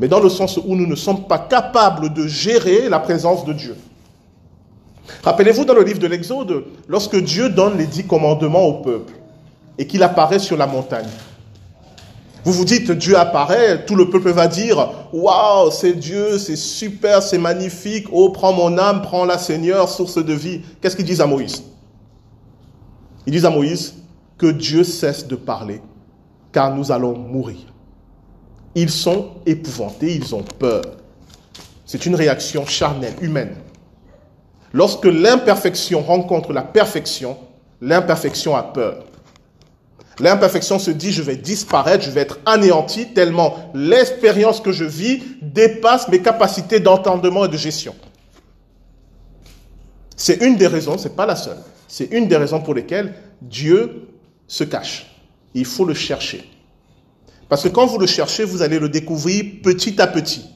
mais 0.00 0.08
dans 0.08 0.20
le 0.20 0.28
sens 0.28 0.58
où 0.58 0.74
nous 0.74 0.86
ne 0.86 0.94
sommes 0.94 1.24
pas 1.24 1.38
capables 1.38 2.12
de 2.12 2.26
gérer 2.26 2.88
la 2.88 2.98
présence 2.98 3.44
de 3.44 3.52
Dieu. 3.52 3.76
Rappelez-vous 5.22 5.64
dans 5.64 5.74
le 5.74 5.84
livre 5.84 5.98
de 5.98 6.06
l'Exode, 6.06 6.64
lorsque 6.88 7.16
Dieu 7.16 7.48
donne 7.48 7.78
les 7.78 7.86
dix 7.86 8.04
commandements 8.04 8.64
au 8.64 8.74
peuple 8.82 9.14
et 9.78 9.86
qu'il 9.86 10.02
apparaît 10.02 10.38
sur 10.38 10.56
la 10.56 10.66
montagne. 10.66 11.08
Vous 12.44 12.52
vous 12.52 12.64
dites, 12.64 12.92
Dieu 12.92 13.16
apparaît, 13.16 13.84
tout 13.86 13.96
le 13.96 14.08
peuple 14.08 14.30
va 14.30 14.46
dire, 14.46 14.88
waouh, 15.12 15.70
c'est 15.72 15.94
Dieu, 15.94 16.38
c'est 16.38 16.56
super, 16.56 17.20
c'est 17.20 17.38
magnifique, 17.38 18.06
oh, 18.12 18.30
prends 18.30 18.52
mon 18.52 18.78
âme, 18.78 19.02
prends-la 19.02 19.36
Seigneur, 19.36 19.88
source 19.88 20.24
de 20.24 20.32
vie. 20.32 20.60
Qu'est-ce 20.80 20.94
qu'ils 20.94 21.06
disent 21.06 21.20
à 21.20 21.26
Moïse? 21.26 21.64
Ils 23.26 23.32
disent 23.32 23.44
à 23.44 23.50
Moïse 23.50 23.94
que 24.38 24.46
Dieu 24.46 24.84
cesse 24.84 25.26
de 25.26 25.34
parler, 25.34 25.80
car 26.52 26.74
nous 26.74 26.92
allons 26.92 27.18
mourir. 27.18 27.58
Ils 28.76 28.90
sont 28.90 29.30
épouvantés, 29.46 30.14
ils 30.14 30.34
ont 30.34 30.42
peur. 30.42 30.84
C'est 31.86 32.04
une 32.04 32.14
réaction 32.14 32.66
charnelle, 32.66 33.14
humaine. 33.22 33.56
Lorsque 34.74 35.06
l'imperfection 35.06 36.02
rencontre 36.02 36.52
la 36.52 36.60
perfection, 36.60 37.38
l'imperfection 37.80 38.54
a 38.54 38.62
peur. 38.62 39.06
L'imperfection 40.20 40.78
se 40.78 40.90
dit, 40.90 41.10
je 41.10 41.22
vais 41.22 41.36
disparaître, 41.36 42.04
je 42.04 42.10
vais 42.10 42.20
être 42.20 42.38
anéanti, 42.44 43.14
tellement 43.14 43.70
l'expérience 43.72 44.60
que 44.60 44.72
je 44.72 44.84
vis 44.84 45.22
dépasse 45.40 46.08
mes 46.08 46.20
capacités 46.20 46.78
d'entendement 46.78 47.46
et 47.46 47.48
de 47.48 47.56
gestion. 47.56 47.94
C'est 50.16 50.42
une 50.42 50.56
des 50.56 50.66
raisons, 50.66 50.98
ce 50.98 51.08
n'est 51.08 51.14
pas 51.14 51.26
la 51.26 51.36
seule, 51.36 51.58
c'est 51.88 52.12
une 52.12 52.28
des 52.28 52.36
raisons 52.36 52.60
pour 52.60 52.74
lesquelles 52.74 53.14
Dieu 53.40 54.08
se 54.46 54.64
cache. 54.64 55.16
Il 55.54 55.64
faut 55.64 55.86
le 55.86 55.94
chercher. 55.94 56.44
Parce 57.48 57.62
que 57.62 57.68
quand 57.68 57.86
vous 57.86 57.98
le 57.98 58.06
cherchez, 58.06 58.44
vous 58.44 58.62
allez 58.62 58.78
le 58.78 58.88
découvrir 58.88 59.44
petit 59.62 60.00
à 60.00 60.06
petit. 60.06 60.46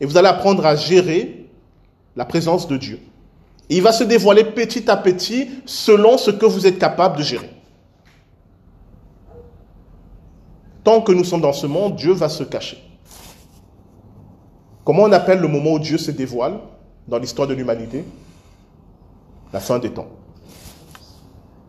Et 0.00 0.06
vous 0.06 0.16
allez 0.16 0.28
apprendre 0.28 0.64
à 0.64 0.76
gérer 0.76 1.48
la 2.14 2.24
présence 2.24 2.68
de 2.68 2.76
Dieu. 2.76 3.00
Il 3.68 3.82
va 3.82 3.92
se 3.92 4.04
dévoiler 4.04 4.44
petit 4.44 4.88
à 4.90 4.96
petit 4.96 5.48
selon 5.64 6.18
ce 6.18 6.30
que 6.30 6.46
vous 6.46 6.66
êtes 6.66 6.78
capable 6.78 7.18
de 7.18 7.22
gérer. 7.22 7.50
Tant 10.84 11.00
que 11.00 11.10
nous 11.10 11.24
sommes 11.24 11.40
dans 11.40 11.52
ce 11.52 11.66
monde, 11.66 11.96
Dieu 11.96 12.12
va 12.12 12.28
se 12.28 12.44
cacher. 12.44 12.78
Comment 14.84 15.02
on 15.02 15.12
appelle 15.12 15.40
le 15.40 15.48
moment 15.48 15.72
où 15.72 15.78
Dieu 15.80 15.98
se 15.98 16.12
dévoile 16.12 16.60
dans 17.08 17.18
l'histoire 17.18 17.48
de 17.48 17.54
l'humanité? 17.54 18.04
La 19.52 19.58
fin 19.58 19.80
des 19.80 19.90
temps. 19.90 20.06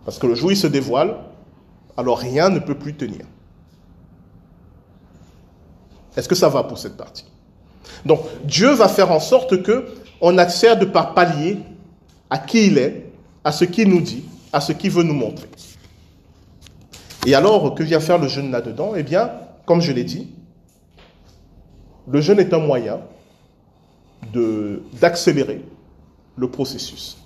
Parce 0.05 0.19
que 0.19 0.27
le 0.27 0.35
jour 0.35 0.49
où 0.49 0.51
il 0.51 0.57
se 0.57 0.67
dévoile, 0.67 1.17
alors 1.97 2.19
rien 2.19 2.49
ne 2.49 2.59
peut 2.59 2.75
plus 2.75 2.95
tenir. 2.95 3.25
Est-ce 6.17 6.27
que 6.27 6.35
ça 6.35 6.49
va 6.49 6.63
pour 6.63 6.77
cette 6.77 6.97
partie? 6.97 7.25
Donc 8.05 8.21
Dieu 8.43 8.71
va 8.71 8.89
faire 8.89 9.11
en 9.11 9.19
sorte 9.19 9.61
que 9.61 9.85
on 10.19 10.37
accède 10.37 10.91
par 10.91 11.13
palier 11.13 11.59
à 12.29 12.39
qui 12.39 12.67
il 12.67 12.77
est, 12.79 13.05
à 13.43 13.51
ce 13.51 13.63
qu'il 13.63 13.89
nous 13.89 14.01
dit, 14.01 14.25
à 14.51 14.59
ce 14.59 14.73
qu'il 14.73 14.91
veut 14.91 15.03
nous 15.03 15.13
montrer. 15.13 15.47
Et 17.25 17.35
alors, 17.35 17.75
que 17.75 17.83
vient 17.83 17.99
faire 17.99 18.17
le 18.17 18.27
jeûne 18.27 18.51
là-dedans? 18.51 18.93
Eh 18.95 19.03
bien, 19.03 19.31
comme 19.65 19.81
je 19.81 19.91
l'ai 19.91 20.03
dit, 20.03 20.33
le 22.09 22.21
jeûne 22.21 22.39
est 22.39 22.53
un 22.53 22.59
moyen 22.59 22.99
d'accélérer 24.99 25.63
le 26.35 26.49
processus. 26.49 27.17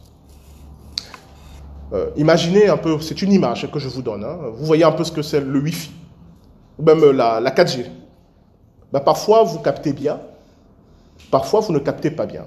Euh, 1.93 2.09
imaginez 2.17 2.67
un 2.67 2.77
peu, 2.77 2.99
c'est 2.99 3.21
une 3.21 3.31
image 3.31 3.69
que 3.71 3.79
je 3.79 3.89
vous 3.89 4.01
donne, 4.01 4.23
hein. 4.23 4.37
vous 4.53 4.65
voyez 4.65 4.83
un 4.83 4.91
peu 4.91 5.03
ce 5.03 5.11
que 5.11 5.21
c'est 5.21 5.41
le 5.41 5.59
Wi-Fi, 5.59 5.91
ou 6.79 6.83
même 6.83 7.11
la, 7.11 7.39
la 7.39 7.51
4G. 7.51 7.85
Ben, 8.93 8.99
parfois, 8.99 9.43
vous 9.43 9.59
captez 9.59 9.93
bien, 9.93 10.19
parfois, 11.29 11.61
vous 11.61 11.73
ne 11.73 11.79
captez 11.79 12.11
pas 12.11 12.25
bien. 12.25 12.45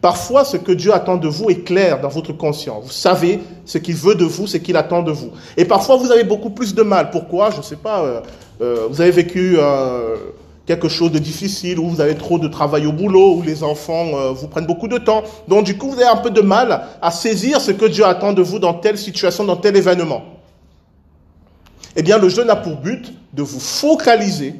Parfois, 0.00 0.44
ce 0.44 0.56
que 0.56 0.72
Dieu 0.72 0.94
attend 0.94 1.16
de 1.16 1.28
vous 1.28 1.50
est 1.50 1.64
clair 1.64 2.00
dans 2.00 2.08
votre 2.08 2.32
conscience. 2.32 2.84
Vous 2.84 2.90
savez 2.90 3.40
ce 3.64 3.78
qu'il 3.78 3.94
veut 3.94 4.14
de 4.14 4.24
vous, 4.24 4.46
ce 4.46 4.56
qu'il 4.56 4.76
attend 4.76 5.02
de 5.02 5.12
vous. 5.12 5.30
Et 5.56 5.64
parfois, 5.64 5.96
vous 5.96 6.10
avez 6.10 6.24
beaucoup 6.24 6.50
plus 6.50 6.74
de 6.74 6.82
mal. 6.82 7.10
Pourquoi? 7.10 7.50
Je 7.50 7.58
ne 7.58 7.62
sais 7.62 7.76
pas. 7.76 8.02
Euh, 8.02 8.20
euh, 8.60 8.86
vous 8.90 9.00
avez 9.00 9.10
vécu 9.10 9.56
euh, 9.58 10.16
quelque 10.66 10.88
chose 10.88 11.12
de 11.12 11.18
difficile, 11.18 11.78
ou 11.78 11.88
vous 11.88 12.00
avez 12.00 12.14
trop 12.14 12.38
de 12.38 12.48
travail 12.48 12.86
au 12.86 12.92
boulot, 12.92 13.36
ou 13.36 13.42
les 13.42 13.62
enfants 13.62 14.32
vous 14.32 14.48
prennent 14.48 14.66
beaucoup 14.66 14.88
de 14.88 14.98
temps. 14.98 15.22
Donc, 15.48 15.64
du 15.64 15.76
coup, 15.76 15.90
vous 15.90 15.96
avez 15.96 16.04
un 16.04 16.16
peu 16.16 16.30
de 16.30 16.42
mal 16.42 16.82
à 17.02 17.10
saisir 17.10 17.60
ce 17.60 17.72
que 17.72 17.86
Dieu 17.86 18.04
attend 18.04 18.32
de 18.32 18.42
vous 18.42 18.58
dans 18.58 18.74
telle 18.74 18.96
situation, 18.96 19.44
dans 19.44 19.56
tel 19.56 19.76
événement. 19.76 20.22
Eh 21.96 22.02
bien, 22.02 22.18
le 22.18 22.28
jeûne 22.28 22.50
a 22.50 22.56
pour 22.56 22.76
but 22.76 23.12
de 23.32 23.42
vous 23.42 23.58
focaliser, 23.58 24.54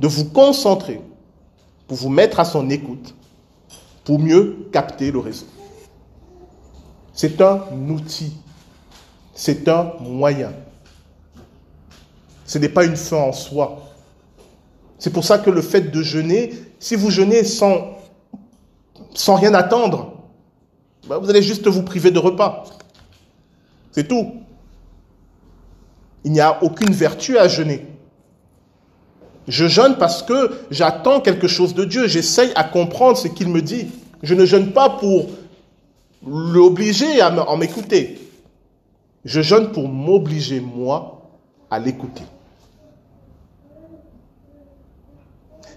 de 0.00 0.08
vous 0.08 0.24
concentrer, 0.24 1.00
pour 1.86 1.96
vous 1.96 2.08
mettre 2.08 2.40
à 2.40 2.44
son 2.44 2.70
écoute 2.70 3.14
pour 4.04 4.18
mieux 4.18 4.68
capter 4.72 5.10
le 5.10 5.18
réseau. 5.18 5.46
C'est 7.12 7.40
un 7.40 7.62
outil, 7.88 8.32
c'est 9.34 9.68
un 9.68 9.92
moyen. 10.00 10.52
Ce 12.46 12.58
n'est 12.58 12.68
pas 12.68 12.84
une 12.84 12.96
fin 12.96 13.18
en 13.18 13.32
soi. 13.32 13.88
C'est 14.98 15.12
pour 15.12 15.24
ça 15.24 15.38
que 15.38 15.50
le 15.50 15.62
fait 15.62 15.90
de 15.90 16.02
jeûner, 16.02 16.54
si 16.78 16.94
vous 16.94 17.10
jeûnez 17.10 17.44
sans, 17.44 17.98
rien 19.28 19.52
attendre, 19.54 20.14
bah, 21.08 21.18
vous 21.18 21.28
allez 21.28 21.42
juste 21.42 21.66
vous 21.66 21.82
priver 21.82 22.10
de 22.10 22.18
repas. 22.18 22.64
C'est 23.92 24.08
tout. 24.08 24.32
Il 26.24 26.32
n'y 26.32 26.40
a 26.40 26.62
aucune 26.62 26.92
vertu 26.92 27.36
à 27.36 27.48
jeûner. 27.48 27.89
Je 29.48 29.66
jeûne 29.66 29.96
parce 29.98 30.22
que 30.22 30.60
j'attends 30.70 31.20
quelque 31.20 31.48
chose 31.48 31.74
de 31.74 31.84
Dieu. 31.84 32.06
J'essaye 32.06 32.52
à 32.54 32.64
comprendre 32.64 33.16
ce 33.16 33.28
qu'il 33.28 33.48
me 33.48 33.62
dit. 33.62 33.88
Je 34.22 34.34
ne 34.34 34.44
jeûne 34.44 34.72
pas 34.72 34.90
pour 34.90 35.28
l'obliger 36.26 37.20
à 37.20 37.56
m'écouter. 37.56 38.20
Je 39.24 39.40
jeûne 39.40 39.72
pour 39.72 39.88
m'obliger, 39.88 40.60
moi, 40.60 41.22
à 41.70 41.78
l'écouter. 41.78 42.22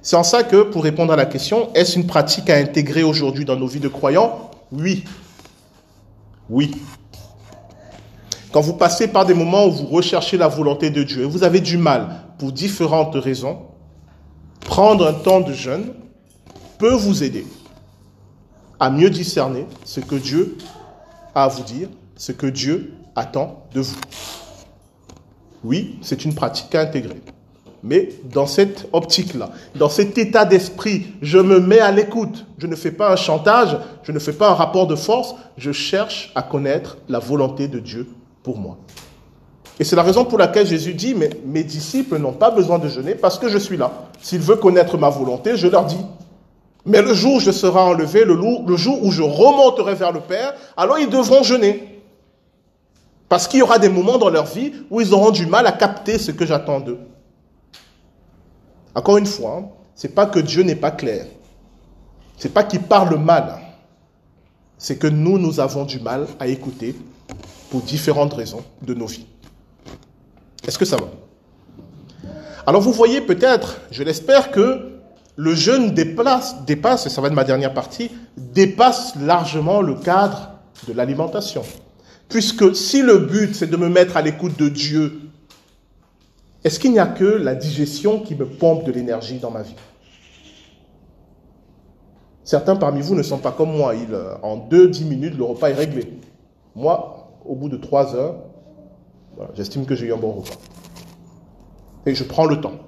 C'est 0.02 0.18
en 0.18 0.24
ça 0.24 0.44
que, 0.44 0.64
pour 0.64 0.84
répondre 0.84 1.14
à 1.14 1.16
la 1.16 1.26
question, 1.26 1.70
est-ce 1.74 1.98
une 1.98 2.06
pratique 2.06 2.50
à 2.50 2.58
intégrer 2.58 3.04
aujourd'hui 3.04 3.46
dans 3.46 3.56
nos 3.56 3.68
vies 3.68 3.80
de 3.80 3.88
croyants? 3.88 4.52
Oui. 4.72 5.06
Oui. 6.50 6.72
Quand 8.52 8.62
vous 8.62 8.74
passez 8.74 9.08
par 9.08 9.26
des 9.26 9.34
moments 9.34 9.66
où 9.66 9.72
vous 9.72 9.88
recherchez 9.88 10.38
la 10.38 10.48
volonté 10.48 10.90
de 10.90 11.04
Dieu 11.04 11.24
et 11.24 11.26
vous 11.26 11.44
avez 11.44 11.62
du 11.62 11.78
mal 11.78 12.24
pour 12.38 12.52
différentes 12.52 13.16
raisons, 13.16 13.60
prendre 14.62 15.08
un 15.08 15.14
temps 15.14 15.42
de 15.42 15.54
jeûne 15.54 15.94
peut 16.78 16.94
vous 16.94 17.24
aider 17.24 17.46
à 18.80 18.90
mieux 18.90 19.10
discerner 19.10 19.66
ce 19.86 20.00
que 20.00 20.16
Dieu 20.16 20.58
a 21.36 21.46
à 21.46 21.48
vous 21.48 21.64
dire, 21.64 21.88
ce 22.16 22.32
que 22.32 22.48
Dieu 22.48 22.94
attend 23.16 23.66
de 23.74 23.82
vous. 23.82 24.00
Oui, 25.64 25.98
c'est 26.02 26.26
une 26.26 26.36
pratique 26.36 26.76
à 26.76 26.82
intégrer. 26.82 27.22
Mais 27.84 28.10
dans 28.26 28.48
cette 28.48 28.88
optique-là, 28.94 29.52
dans 29.76 29.90
cet 29.90 30.18
état 30.18 30.46
d'esprit, 30.46 31.08
je 31.22 31.38
me 31.38 31.60
mets 31.60 31.80
à 31.80 31.92
l'écoute. 31.92 32.46
Je 32.58 32.68
ne 32.68 32.76
fais 32.76 32.92
pas 32.92 33.12
un 33.12 33.18
chantage, 33.18 33.78
je 34.04 34.12
ne 34.12 34.20
fais 34.20 34.34
pas 34.34 34.50
un 34.50 34.54
rapport 34.54 34.88
de 34.88 34.96
force, 34.96 35.36
je 35.58 35.72
cherche 35.72 36.32
à 36.36 36.42
connaître 36.42 36.98
la 37.10 37.20
volonté 37.20 37.68
de 37.68 37.80
Dieu 37.80 38.08
pour 38.42 38.58
moi. 38.58 38.78
Et 39.80 39.84
c'est 39.84 39.96
la 39.96 40.04
raison 40.04 40.26
pour 40.26 40.38
laquelle 40.38 40.68
Jésus 40.68 40.94
dit, 40.94 41.16
mais 41.16 41.30
mes 41.46 41.64
disciples 41.64 42.18
n'ont 42.18 42.34
pas 42.34 42.52
besoin 42.52 42.78
de 42.78 42.88
jeûner 42.88 43.16
parce 43.16 43.40
que 43.40 43.50
je 43.50 43.58
suis 43.58 43.78
là. 43.78 43.92
S'ils 44.22 44.40
veulent 44.42 44.60
connaître 44.60 44.98
ma 44.98 45.10
volonté, 45.10 45.58
je 45.58 45.68
leur 45.68 45.86
dis. 45.86 46.06
Mais 46.86 47.02
le 47.02 47.14
jour 47.14 47.36
où 47.36 47.40
je 47.40 47.52
serai 47.52 47.80
enlevé, 47.80 48.26
le, 48.26 48.36
jour 48.76 49.04
où 49.04 49.12
je 49.12 49.24
remonterai 49.24 49.96
vers 49.96 50.12
le 50.12 50.20
Père, 50.20 50.54
alors 50.78 51.00
ils 51.00 51.10
devront 51.10 51.42
jeûner. 51.44 52.02
Parce 53.30 53.48
qu'il 53.48 53.60
y 53.60 53.64
aura 53.64 53.80
des 53.80 53.90
moments 53.90 54.18
dans 54.18 54.30
leur 54.30 54.46
vie 54.46 54.74
où 54.92 55.02
ils 55.02 55.14
auront 55.14 55.32
du 55.32 55.48
mal 55.48 55.66
à 55.66 55.72
capter 55.72 56.20
ce 56.20 56.32
que 56.32 56.46
j'attends 56.46 56.80
d'eux. 56.80 57.00
Encore 58.94 59.18
une 59.18 59.26
fois, 59.26 59.60
hein, 59.60 59.70
c'est 59.96 60.14
pas 60.14 60.28
que 60.28 60.40
Dieu 60.40 60.62
n'est 60.62 60.76
pas 60.76 60.92
clair. 60.92 61.26
C'est 62.38 62.54
pas 62.54 62.64
qu'il 62.64 62.82
parle 62.82 63.18
mal. 63.18 63.60
C'est 64.78 64.98
que 64.98 65.08
nous, 65.08 65.40
nous 65.40 65.60
avons 65.60 65.86
du 65.86 66.00
mal 66.00 66.28
à 66.40 66.48
écouter 66.48 66.96
pour 67.72 67.82
différentes 67.82 68.34
raisons 68.34 68.64
de 68.82 68.94
nos 68.94 69.08
vies. 69.08 69.26
Est-ce 70.68 70.78
que 70.78 70.86
ça 70.86 70.98
va? 70.98 71.10
Alors 72.66 72.82
vous 72.82 72.94
voyez 72.94 73.22
peut-être, 73.22 73.82
je 73.92 74.04
l'espère, 74.04 74.52
que 74.52 74.94
le 75.36 75.56
jeûne 75.56 75.94
dépasse, 75.94 76.56
et 77.06 77.10
ça 77.10 77.22
va 77.22 77.28
être 77.28 77.34
ma 77.34 77.44
dernière 77.44 77.74
partie, 77.74 78.12
dépasse 78.38 79.16
largement 79.16 79.82
le 79.82 79.96
cadre 79.96 80.52
de 80.88 80.94
l'alimentation. 80.94 81.64
Puisque 82.30 82.76
si 82.76 83.02
le 83.02 83.18
but 83.20 83.56
c'est 83.56 83.68
de 83.68 83.78
me 83.78 83.90
mettre 83.90 84.16
à 84.16 84.22
l'écoute 84.22 84.58
de 84.58 84.70
Dieu, 84.70 85.20
est-ce 86.64 86.80
qu'il 86.80 86.92
n'y 86.94 87.00
a 87.00 87.08
que 87.08 87.26
la 87.26 87.56
digestion 87.56 88.20
qui 88.20 88.36
me 88.36 88.46
pompe 88.46 88.86
de 88.86 88.92
l'énergie 88.92 89.40
dans 89.40 89.52
ma 89.52 89.64
vie? 89.64 89.76
Certains 92.46 92.76
parmi 92.76 93.02
vous 93.02 93.16
ne 93.16 93.24
sont 93.24 93.38
pas 93.38 93.52
comme 93.52 93.76
moi. 93.76 93.96
Il, 93.96 94.14
euh, 94.14 94.36
en 94.44 94.58
2-10 94.58 95.06
minutes, 95.06 95.38
le 95.38 95.44
repas 95.44 95.70
est 95.70 95.74
réglé. 95.74 96.14
Moi, 96.76 97.32
au 97.46 97.56
bout 97.56 97.70
de 97.70 97.78
3 97.78 98.16
heures, 98.16 98.36
j'estime 99.56 99.86
que 99.86 99.96
j'ai 99.96 100.08
eu 100.08 100.14
un 100.14 100.18
bon 100.18 100.32
repas. 100.32 100.56
Et 102.06 102.16
je 102.16 102.24
prends 102.24 102.46
le 102.46 102.60
temps. 102.60 102.80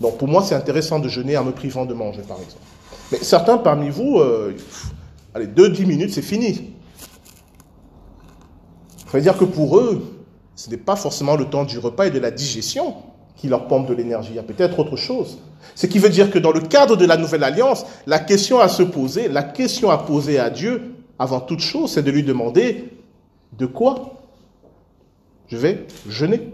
Donc 0.00 0.18
pour 0.18 0.28
moi, 0.28 0.42
c'est 0.42 0.54
intéressant 0.54 0.98
de 0.98 1.08
jeûner 1.08 1.36
en 1.36 1.44
me 1.44 1.52
privant 1.52 1.84
de 1.86 1.94
manger, 1.94 2.22
par 2.22 2.38
exemple. 2.38 2.62
Mais 3.12 3.18
certains 3.18 3.58
parmi 3.58 3.90
vous, 3.90 4.18
euh, 4.18 4.56
allez, 5.34 5.46
2-10 5.46 5.86
minutes, 5.86 6.12
c'est 6.12 6.22
fini. 6.22 6.74
Ça 9.06 9.18
veut 9.18 9.22
dire 9.22 9.38
que 9.38 9.44
pour 9.44 9.78
eux, 9.78 10.24
ce 10.56 10.70
n'est 10.70 10.76
pas 10.76 10.96
forcément 10.96 11.36
le 11.36 11.44
temps 11.46 11.64
du 11.64 11.78
repas 11.78 12.06
et 12.06 12.10
de 12.10 12.18
la 12.18 12.30
digestion 12.30 12.96
qui 13.36 13.48
leur 13.48 13.66
pompe 13.68 13.88
de 13.88 13.94
l'énergie. 13.94 14.30
Il 14.32 14.36
y 14.36 14.40
a 14.40 14.44
peut-être 14.44 14.78
autre 14.78 14.96
chose. 14.96 15.38
Ce 15.74 15.86
qui 15.86 15.98
veut 15.98 16.08
dire 16.08 16.30
que 16.30 16.38
dans 16.38 16.52
le 16.52 16.60
cadre 16.60 16.96
de 16.96 17.04
la 17.04 17.16
nouvelle 17.16 17.44
alliance, 17.44 17.84
la 18.06 18.18
question 18.18 18.60
à 18.60 18.68
se 18.68 18.82
poser, 18.82 19.28
la 19.28 19.42
question 19.42 19.90
à 19.90 19.98
poser 19.98 20.38
à 20.38 20.50
Dieu, 20.50 20.94
avant 21.18 21.40
toute 21.40 21.60
chose, 21.60 21.92
c'est 21.92 22.02
de 22.02 22.10
lui 22.10 22.22
demander 22.22 22.92
de 23.56 23.66
quoi 23.66 24.14
je 25.48 25.56
vais 25.56 25.86
jeûner. 26.08 26.52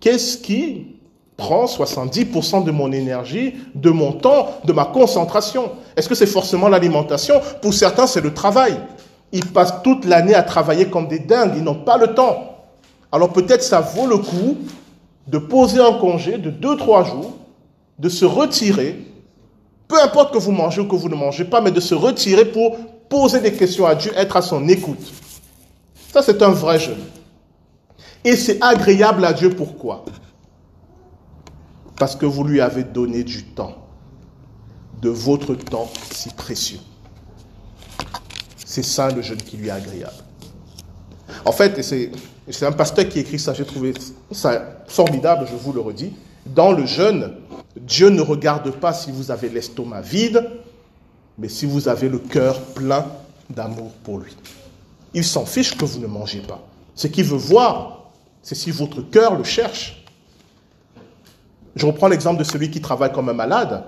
Qu'est-ce 0.00 0.38
qui 0.38 0.96
prend 1.36 1.64
70% 1.66 2.64
de 2.64 2.70
mon 2.70 2.92
énergie, 2.92 3.54
de 3.74 3.90
mon 3.90 4.12
temps, 4.12 4.48
de 4.64 4.72
ma 4.72 4.84
concentration? 4.84 5.70
Est-ce 5.96 6.08
que 6.08 6.14
c'est 6.14 6.26
forcément 6.26 6.68
l'alimentation? 6.68 7.40
Pour 7.62 7.74
certains, 7.74 8.06
c'est 8.06 8.20
le 8.20 8.34
travail. 8.34 8.78
Ils 9.32 9.46
passent 9.46 9.82
toute 9.82 10.04
l'année 10.04 10.34
à 10.34 10.42
travailler 10.42 10.86
comme 10.86 11.08
des 11.08 11.18
dingues, 11.18 11.52
ils 11.56 11.62
n'ont 11.62 11.84
pas 11.84 11.98
le 11.98 12.14
temps. 12.14 12.56
Alors 13.12 13.32
peut-être 13.32 13.62
ça 13.62 13.80
vaut 13.80 14.06
le 14.06 14.18
coup 14.18 14.58
de 15.26 15.38
poser 15.38 15.80
un 15.80 15.94
congé 15.94 16.38
de 16.38 16.50
2-3 16.50 17.08
jours, 17.08 17.32
de 17.98 18.08
se 18.08 18.24
retirer, 18.24 18.96
peu 19.86 20.00
importe 20.02 20.32
que 20.32 20.38
vous 20.38 20.52
mangez 20.52 20.80
ou 20.80 20.86
que 20.86 20.96
vous 20.96 21.08
ne 21.08 21.16
mangez 21.16 21.44
pas, 21.44 21.60
mais 21.60 21.70
de 21.70 21.80
se 21.80 21.94
retirer 21.94 22.44
pour 22.44 22.76
poser 23.08 23.40
des 23.40 23.52
questions 23.52 23.86
à 23.86 23.94
Dieu, 23.94 24.12
être 24.16 24.36
à 24.36 24.42
son 24.42 24.66
écoute. 24.68 25.12
Ça, 26.12 26.22
c'est 26.22 26.40
un 26.42 26.50
vrai 26.50 26.78
jeûne. 26.78 26.98
Et 28.24 28.36
c'est 28.36 28.62
agréable 28.62 29.24
à 29.24 29.32
Dieu 29.32 29.50
pourquoi? 29.50 30.04
Parce 31.96 32.16
que 32.16 32.26
vous 32.26 32.44
lui 32.44 32.60
avez 32.60 32.84
donné 32.84 33.24
du 33.24 33.44
temps, 33.44 33.76
de 35.00 35.08
votre 35.10 35.54
temps 35.54 35.90
si 36.12 36.30
précieux. 36.30 36.80
C'est 38.64 38.84
ça 38.84 39.10
le 39.10 39.22
jeûne 39.22 39.42
qui 39.42 39.56
lui 39.56 39.68
est 39.68 39.72
agréable. 39.72 40.14
En 41.44 41.52
fait, 41.52 41.82
c'est 41.82 42.66
un 42.66 42.72
pasteur 42.72 43.08
qui 43.08 43.18
écrit 43.18 43.38
ça, 43.38 43.54
j'ai 43.54 43.64
trouvé 43.64 43.94
ça 44.30 44.82
formidable, 44.86 45.46
je 45.50 45.56
vous 45.56 45.72
le 45.72 45.80
redis. 45.80 46.12
Dans 46.46 46.72
le 46.72 46.86
jeûne, 46.86 47.34
Dieu 47.76 48.08
ne 48.10 48.20
regarde 48.20 48.70
pas 48.72 48.92
si 48.92 49.10
vous 49.10 49.30
avez 49.30 49.48
l'estomac 49.48 50.00
vide, 50.02 50.48
mais 51.38 51.48
si 51.48 51.66
vous 51.66 51.88
avez 51.88 52.08
le 52.08 52.18
cœur 52.18 52.60
plein 52.60 53.06
d'amour 53.48 53.92
pour 54.04 54.18
lui. 54.18 54.36
Il 55.14 55.24
s'en 55.24 55.46
fiche 55.46 55.76
que 55.76 55.84
vous 55.84 55.98
ne 55.98 56.06
mangez 56.06 56.40
pas. 56.40 56.62
Ce 56.94 57.06
qu'il 57.06 57.24
veut 57.24 57.36
voir, 57.36 57.99
c'est 58.42 58.54
si 58.54 58.70
votre 58.70 59.02
cœur 59.02 59.36
le 59.36 59.44
cherche. 59.44 60.04
Je 61.76 61.86
reprends 61.86 62.08
l'exemple 62.08 62.38
de 62.38 62.44
celui 62.44 62.70
qui 62.70 62.80
travaille 62.80 63.12
comme 63.12 63.28
un 63.28 63.34
malade. 63.34 63.84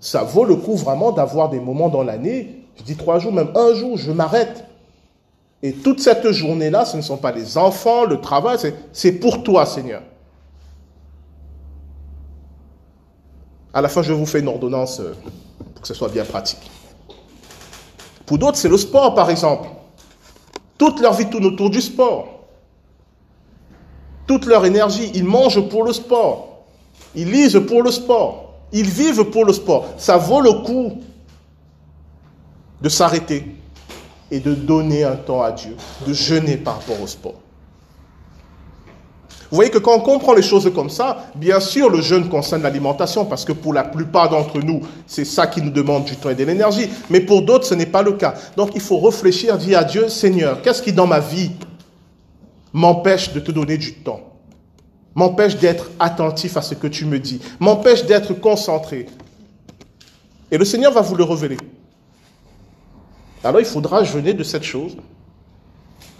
Ça 0.00 0.22
vaut 0.22 0.44
le 0.44 0.56
coup 0.56 0.76
vraiment 0.76 1.12
d'avoir 1.12 1.48
des 1.48 1.60
moments 1.60 1.88
dans 1.88 2.02
l'année, 2.02 2.64
je 2.76 2.82
dis 2.82 2.96
trois 2.96 3.18
jours, 3.18 3.32
même 3.32 3.50
un 3.54 3.74
jour, 3.74 3.96
je 3.96 4.10
m'arrête. 4.12 4.64
Et 5.62 5.72
toute 5.72 6.00
cette 6.00 6.30
journée-là, 6.30 6.84
ce 6.84 6.96
ne 6.96 7.02
sont 7.02 7.16
pas 7.16 7.32
les 7.32 7.56
enfants, 7.56 8.04
le 8.04 8.20
travail, 8.20 8.58
c'est 8.92 9.12
pour 9.12 9.42
toi, 9.42 9.64
Seigneur. 9.64 10.02
À 13.72 13.80
la 13.80 13.88
fin, 13.88 14.02
je 14.02 14.12
vous 14.12 14.26
fais 14.26 14.40
une 14.40 14.48
ordonnance 14.48 15.00
euh, 15.00 15.14
pour 15.72 15.82
que 15.82 15.88
ce 15.88 15.94
soit 15.94 16.08
bien 16.08 16.24
pratique. 16.24 16.70
Pour 18.26 18.38
d'autres, 18.38 18.58
c'est 18.58 18.68
le 18.68 18.76
sport, 18.76 19.14
par 19.14 19.30
exemple. 19.30 19.68
Toute 20.78 21.00
leur 21.00 21.14
vie 21.14 21.28
tourne 21.28 21.46
autour 21.46 21.70
du 21.70 21.80
sport. 21.80 22.33
Toute 24.26 24.46
leur 24.46 24.64
énergie, 24.64 25.10
ils 25.14 25.24
mangent 25.24 25.68
pour 25.68 25.84
le 25.84 25.92
sport. 25.92 26.64
Ils 27.14 27.30
lisent 27.30 27.60
pour 27.66 27.82
le 27.82 27.90
sport. 27.90 28.54
Ils 28.72 28.88
vivent 28.88 29.24
pour 29.24 29.44
le 29.44 29.52
sport. 29.52 29.86
Ça 29.98 30.16
vaut 30.16 30.40
le 30.40 30.52
coup 30.64 31.00
de 32.80 32.88
s'arrêter 32.88 33.54
et 34.30 34.40
de 34.40 34.54
donner 34.54 35.04
un 35.04 35.16
temps 35.16 35.42
à 35.42 35.52
Dieu, 35.52 35.76
de 36.06 36.12
jeûner 36.12 36.56
par 36.56 36.74
rapport 36.74 37.00
au 37.00 37.06
sport. 37.06 37.34
Vous 39.50 39.56
voyez 39.56 39.70
que 39.70 39.78
quand 39.78 39.94
on 39.94 40.00
comprend 40.00 40.34
les 40.34 40.42
choses 40.42 40.68
comme 40.74 40.90
ça, 40.90 41.26
bien 41.36 41.60
sûr, 41.60 41.88
le 41.88 42.00
jeûne 42.00 42.28
concerne 42.28 42.62
l'alimentation, 42.62 43.24
parce 43.24 43.44
que 43.44 43.52
pour 43.52 43.72
la 43.72 43.84
plupart 43.84 44.28
d'entre 44.28 44.58
nous, 44.58 44.80
c'est 45.06 45.24
ça 45.24 45.46
qui 45.46 45.62
nous 45.62 45.70
demande 45.70 46.04
du 46.04 46.16
temps 46.16 46.30
et 46.30 46.34
de 46.34 46.42
l'énergie. 46.42 46.88
Mais 47.10 47.20
pour 47.20 47.42
d'autres, 47.42 47.66
ce 47.66 47.74
n'est 47.74 47.86
pas 47.86 48.02
le 48.02 48.14
cas. 48.14 48.34
Donc 48.56 48.70
il 48.74 48.80
faut 48.80 48.98
réfléchir, 48.98 49.56
dire 49.56 49.78
à 49.78 49.84
Dieu, 49.84 50.08
Seigneur, 50.08 50.60
qu'est-ce 50.62 50.82
qui 50.82 50.92
dans 50.92 51.06
ma 51.06 51.20
vie 51.20 51.52
m'empêche 52.74 53.32
de 53.32 53.40
te 53.40 53.50
donner 53.50 53.78
du 53.78 53.94
temps 53.94 54.20
M'empêche 55.14 55.56
d'être 55.56 55.90
attentif 56.00 56.56
à 56.56 56.62
ce 56.62 56.74
que 56.74 56.88
tu 56.88 57.06
me 57.06 57.18
dis 57.18 57.40
M'empêche 57.60 58.04
d'être 58.04 58.34
concentré 58.34 59.06
Et 60.50 60.58
le 60.58 60.64
Seigneur 60.66 60.92
va 60.92 61.00
vous 61.00 61.14
le 61.14 61.24
révéler. 61.24 61.56
Alors 63.42 63.60
il 63.60 63.66
faudra 63.66 64.04
jeûner 64.04 64.34
de 64.34 64.42
cette 64.42 64.64
chose. 64.64 64.96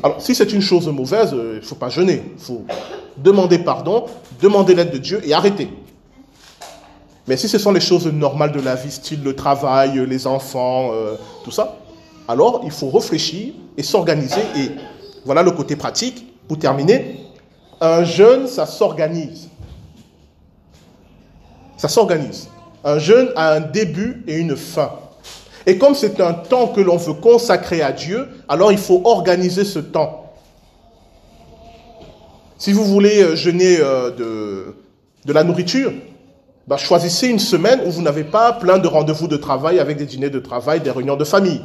Alors 0.02 0.20
si 0.20 0.34
c'est 0.34 0.52
une 0.52 0.60
chose 0.60 0.88
mauvaise, 0.88 1.32
euh, 1.32 1.54
il 1.54 1.60
ne 1.60 1.64
faut 1.64 1.74
pas 1.74 1.88
jeûner. 1.88 2.22
Il 2.36 2.42
faut 2.42 2.64
demander 3.16 3.58
pardon, 3.58 4.06
demander 4.40 4.74
l'aide 4.74 4.90
de 4.90 4.98
Dieu 4.98 5.20
et 5.24 5.32
arrêter. 5.32 5.68
Mais 7.26 7.36
si 7.36 7.48
ce 7.48 7.58
sont 7.58 7.72
les 7.72 7.80
choses 7.80 8.06
normales 8.06 8.52
de 8.52 8.60
la 8.60 8.74
vie, 8.74 8.90
style 8.90 9.22
le 9.22 9.34
travail, 9.34 10.04
les 10.06 10.26
enfants, 10.26 10.90
euh, 10.92 11.16
tout 11.42 11.50
ça, 11.50 11.78
alors 12.28 12.60
il 12.64 12.70
faut 12.70 12.90
réfléchir 12.90 13.54
et 13.76 13.82
s'organiser. 13.82 14.42
Et 14.56 14.70
voilà 15.24 15.42
le 15.42 15.50
côté 15.52 15.74
pratique. 15.76 16.34
Pour 16.48 16.59
terminer, 16.59 17.20
un 17.80 18.04
jeûne, 18.04 18.46
ça 18.46 18.66
s'organise. 18.66 19.48
Ça 21.76 21.88
s'organise. 21.88 22.48
Un 22.85 22.98
jeûne 22.98 23.30
a 23.37 23.52
un 23.54 23.61
début 23.61 24.22
et 24.26 24.37
une 24.37 24.57
fin. 24.57 24.92
Et 25.66 25.78
comme 25.78 25.94
c'est 25.94 26.20
un 26.20 26.35
temps 26.35 26.68
que 26.68 26.80
l'on 26.80 26.96
veut 26.96 27.14
consacrer 27.14 27.80
à 27.83 27.92
Dieu, 27.92 28.28
alors 28.48 28.72
il 28.72 28.78
faut 28.78 29.00
organiser 29.04 29.64
ce 29.64 29.78
temps. 29.78 30.33
Si 32.59 32.72
vous 32.72 32.85
voulez 32.85 33.22
euh, 33.22 33.37
jeûner 33.37 33.78
euh, 33.80 34.11
de, 35.24 35.33
la 35.33 35.44
nourriture, 35.44 35.92
bah, 36.66 36.76
choisissez 36.76 37.28
une 37.28 37.38
semaine 37.38 37.80
où 37.85 37.90
vous 37.90 38.02
n'avez 38.02 38.24
pas 38.24 38.52
plein 38.52 38.78
de 38.78 38.87
rendez-vous 38.87 39.28
de 39.28 39.37
travail 39.37 39.80
avec 39.80 39.96
des 39.96 40.07
dîners 40.07 40.30
de 40.30 40.38
travail, 40.38 40.80
des 40.80 40.90
réunions 40.90 41.16
de 41.16 41.24
famille. 41.24 41.61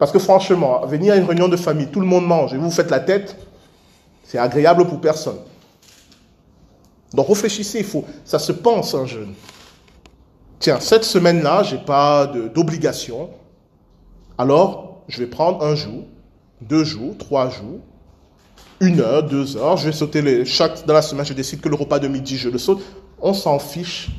Parce 0.00 0.10
que 0.10 0.18
franchement, 0.18 0.84
venir 0.86 1.12
à 1.12 1.16
une 1.16 1.24
réunion 1.24 1.46
de 1.46 1.56
famille, 1.56 1.86
tout 1.86 2.00
le 2.00 2.06
monde 2.06 2.26
mange 2.26 2.52
et 2.52 2.56
vous 2.56 2.70
faites 2.72 2.90
la 2.90 2.98
tête, 2.98 3.36
c'est 4.24 4.38
agréable 4.38 4.84
pour 4.86 5.00
personne. 5.00 5.38
Donc 7.14 7.28
réfléchissez, 7.28 7.78
il 7.78 7.84
faut, 7.84 8.04
ça 8.24 8.40
se 8.40 8.50
pense 8.50 8.94
un 8.96 9.06
jeûne 9.06 9.34
tiens, 10.60 10.78
cette 10.78 11.04
semaine-là, 11.04 11.64
je 11.64 11.74
n'ai 11.74 11.82
pas 11.82 12.26
d'obligation, 12.26 13.30
alors 14.38 15.02
je 15.08 15.18
vais 15.18 15.26
prendre 15.26 15.64
un 15.64 15.74
jour, 15.74 16.04
deux 16.60 16.84
jours, 16.84 17.16
trois 17.18 17.50
jours, 17.50 17.80
une 18.78 19.00
heure, 19.00 19.24
deux 19.24 19.56
heures, 19.56 19.76
je 19.76 19.86
vais 19.86 19.92
sauter 19.92 20.22
les, 20.22 20.44
chaque, 20.44 20.86
dans 20.86 20.94
la 20.94 21.02
semaine, 21.02 21.26
je 21.26 21.34
décide 21.34 21.60
que 21.60 21.68
le 21.68 21.74
repas 21.74 21.98
de 21.98 22.08
midi, 22.08 22.36
je 22.36 22.48
le 22.48 22.58
saute. 22.58 22.82
On 23.20 23.34
s'en 23.34 23.58
fiche 23.58 24.10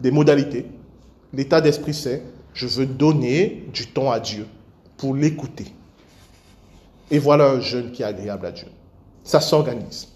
des 0.00 0.10
modalités. 0.10 0.66
L'état 1.34 1.60
d'esprit, 1.60 1.92
c'est 1.92 2.22
je 2.54 2.66
veux 2.66 2.86
donner 2.86 3.66
du 3.72 3.86
temps 3.88 4.10
à 4.10 4.20
Dieu 4.20 4.46
pour 5.00 5.14
l'écouter. 5.14 5.72
Et 7.10 7.18
voilà 7.18 7.46
un 7.52 7.60
jeûne 7.60 7.90
qui 7.90 8.02
est 8.02 8.04
agréable 8.04 8.44
à 8.44 8.52
Dieu. 8.52 8.66
Ça 9.24 9.40
s'organise. 9.40 10.08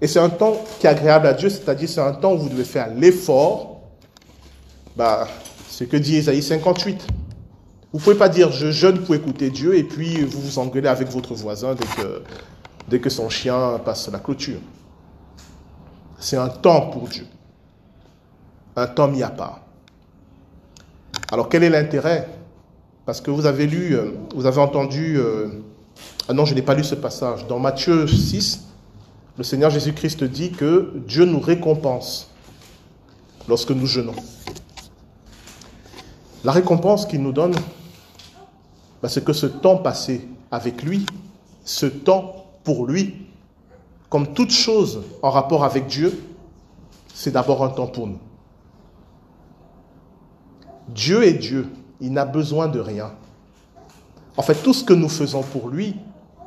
Et 0.00 0.08
c'est 0.08 0.18
un 0.18 0.30
temps 0.30 0.56
qui 0.80 0.88
est 0.88 0.90
agréable 0.90 1.28
à 1.28 1.32
Dieu, 1.32 1.48
c'est-à-dire 1.48 1.88
c'est 1.88 2.00
un 2.00 2.12
temps 2.12 2.34
où 2.34 2.38
vous 2.38 2.48
devez 2.48 2.64
faire 2.64 2.92
l'effort 2.92 3.82
bah, 4.96 5.28
ce 5.68 5.84
que 5.84 5.96
dit 5.96 6.16
Ésaïe 6.16 6.42
58. 6.42 7.06
Vous 7.92 8.00
pouvez 8.00 8.16
pas 8.16 8.28
dire 8.28 8.50
je 8.50 8.72
jeûne 8.72 9.04
pour 9.04 9.14
écouter 9.14 9.50
Dieu 9.50 9.76
et 9.76 9.84
puis 9.84 10.22
vous 10.22 10.40
vous 10.40 10.58
engueulez 10.58 10.88
avec 10.88 11.08
votre 11.08 11.32
voisin 11.34 11.76
dès 11.76 11.86
que, 11.86 12.22
dès 12.88 12.98
que 12.98 13.10
son 13.10 13.28
chien 13.28 13.80
passe 13.84 14.10
la 14.10 14.18
clôture. 14.18 14.60
C'est 16.18 16.36
un 16.36 16.48
temps 16.48 16.90
pour 16.90 17.06
Dieu. 17.06 17.28
Un 18.74 18.88
temps 18.88 19.06
mis 19.06 19.22
à 19.22 19.30
part. 19.30 19.60
Alors 21.30 21.48
quel 21.48 21.62
est 21.62 21.70
l'intérêt 21.70 22.28
Parce 23.06 23.20
que 23.20 23.30
vous 23.30 23.46
avez 23.46 23.68
lu, 23.68 23.94
euh, 23.94 24.10
vous 24.34 24.46
avez 24.46 24.60
entendu, 24.60 25.16
euh, 25.16 25.46
ah 26.28 26.32
non 26.32 26.44
je 26.44 26.54
n'ai 26.54 26.62
pas 26.62 26.74
lu 26.74 26.82
ce 26.82 26.96
passage, 26.96 27.46
dans 27.46 27.60
Matthieu 27.60 28.08
6, 28.08 28.66
le 29.38 29.44
Seigneur 29.44 29.70
Jésus-Christ 29.70 30.24
dit 30.24 30.50
que 30.50 30.92
Dieu 31.06 31.24
nous 31.24 31.38
récompense 31.38 32.28
lorsque 33.48 33.70
nous 33.70 33.86
jeûnons. 33.86 34.14
La 36.42 36.50
récompense 36.50 37.06
qu'il 37.06 37.22
nous 37.22 37.32
donne, 37.32 37.54
bah, 39.00 39.08
c'est 39.08 39.24
que 39.24 39.32
ce 39.32 39.46
temps 39.46 39.76
passé 39.76 40.26
avec 40.50 40.82
lui, 40.82 41.06
ce 41.64 41.86
temps 41.86 42.46
pour 42.64 42.86
lui, 42.86 43.14
comme 44.08 44.32
toute 44.34 44.50
chose 44.50 45.02
en 45.22 45.30
rapport 45.30 45.64
avec 45.64 45.86
Dieu, 45.86 46.24
c'est 47.14 47.30
d'abord 47.30 47.62
un 47.62 47.68
temps 47.68 47.86
pour 47.86 48.08
nous. 48.08 48.18
Dieu 50.88 51.22
est 51.24 51.34
Dieu, 51.34 51.68
il 52.00 52.12
n'a 52.12 52.24
besoin 52.24 52.68
de 52.68 52.80
rien. 52.80 53.12
En 54.36 54.42
fait, 54.42 54.54
tout 54.62 54.74
ce 54.74 54.84
que 54.84 54.92
nous 54.92 55.08
faisons 55.08 55.42
pour 55.42 55.68
lui, 55.68 55.96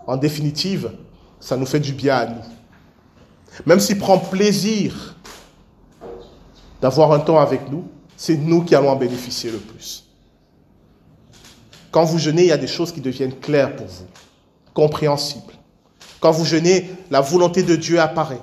en 0.05 0.17
définitive, 0.17 0.91
ça 1.39 1.57
nous 1.57 1.65
fait 1.65 1.79
du 1.79 1.93
bien 1.93 2.15
à 2.15 2.25
nous. 2.27 2.41
Même 3.65 3.79
s'il 3.79 3.97
prend 3.97 4.17
plaisir 4.17 5.15
d'avoir 6.81 7.11
un 7.11 7.19
temps 7.19 7.39
avec 7.39 7.69
nous, 7.71 7.87
c'est 8.15 8.37
nous 8.37 8.63
qui 8.63 8.75
allons 8.75 8.89
en 8.89 8.95
bénéficier 8.95 9.51
le 9.51 9.57
plus. 9.57 10.05
Quand 11.91 12.03
vous 12.03 12.19
jeûnez, 12.19 12.43
il 12.43 12.47
y 12.49 12.51
a 12.51 12.57
des 12.57 12.67
choses 12.67 12.91
qui 12.91 13.01
deviennent 13.01 13.35
claires 13.39 13.75
pour 13.75 13.87
vous, 13.87 14.05
compréhensibles. 14.73 15.53
Quand 16.19 16.31
vous 16.31 16.45
jeûnez, 16.45 16.89
la 17.09 17.21
volonté 17.21 17.63
de 17.63 17.75
Dieu 17.75 17.99
apparaît. 17.99 18.41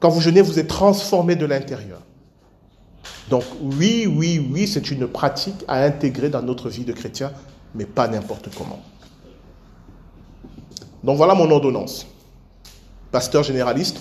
Quand 0.00 0.08
vous 0.08 0.20
jeûnez, 0.20 0.40
vous 0.40 0.58
êtes 0.58 0.68
transformé 0.68 1.36
de 1.36 1.44
l'intérieur. 1.44 2.00
Donc 3.30 3.44
oui, 3.60 4.06
oui, 4.06 4.48
oui, 4.52 4.66
c'est 4.66 4.90
une 4.90 5.06
pratique 5.06 5.64
à 5.68 5.84
intégrer 5.84 6.30
dans 6.30 6.42
notre 6.42 6.68
vie 6.68 6.84
de 6.84 6.92
chrétien, 6.92 7.32
mais 7.74 7.84
pas 7.84 8.08
n'importe 8.08 8.48
comment. 8.56 8.80
Donc 11.04 11.16
voilà 11.16 11.34
mon 11.34 11.50
ordonnance. 11.50 12.06
Pasteur 13.10 13.42
généraliste, 13.42 13.98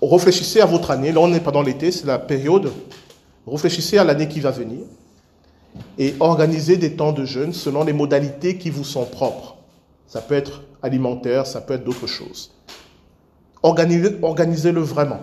réfléchissez 0.00 0.60
à 0.60 0.66
votre 0.66 0.90
année. 0.90 1.12
Là, 1.12 1.20
on 1.20 1.32
est 1.32 1.40
pendant 1.40 1.62
l'été, 1.62 1.90
c'est 1.90 2.06
la 2.06 2.18
période. 2.18 2.72
Réfléchissez 3.46 3.98
à 3.98 4.04
l'année 4.04 4.28
qui 4.28 4.40
va 4.40 4.50
venir 4.50 4.80
et 5.98 6.14
organisez 6.20 6.76
des 6.76 6.94
temps 6.94 7.12
de 7.12 7.24
jeûne 7.24 7.52
selon 7.52 7.84
les 7.84 7.92
modalités 7.92 8.56
qui 8.58 8.70
vous 8.70 8.84
sont 8.84 9.04
propres. 9.04 9.56
Ça 10.06 10.20
peut 10.20 10.34
être 10.34 10.62
alimentaire, 10.82 11.46
ça 11.46 11.60
peut 11.60 11.74
être 11.74 11.84
d'autres 11.84 12.06
choses. 12.06 12.52
Organisez-le 13.62 14.80
vraiment 14.80 15.20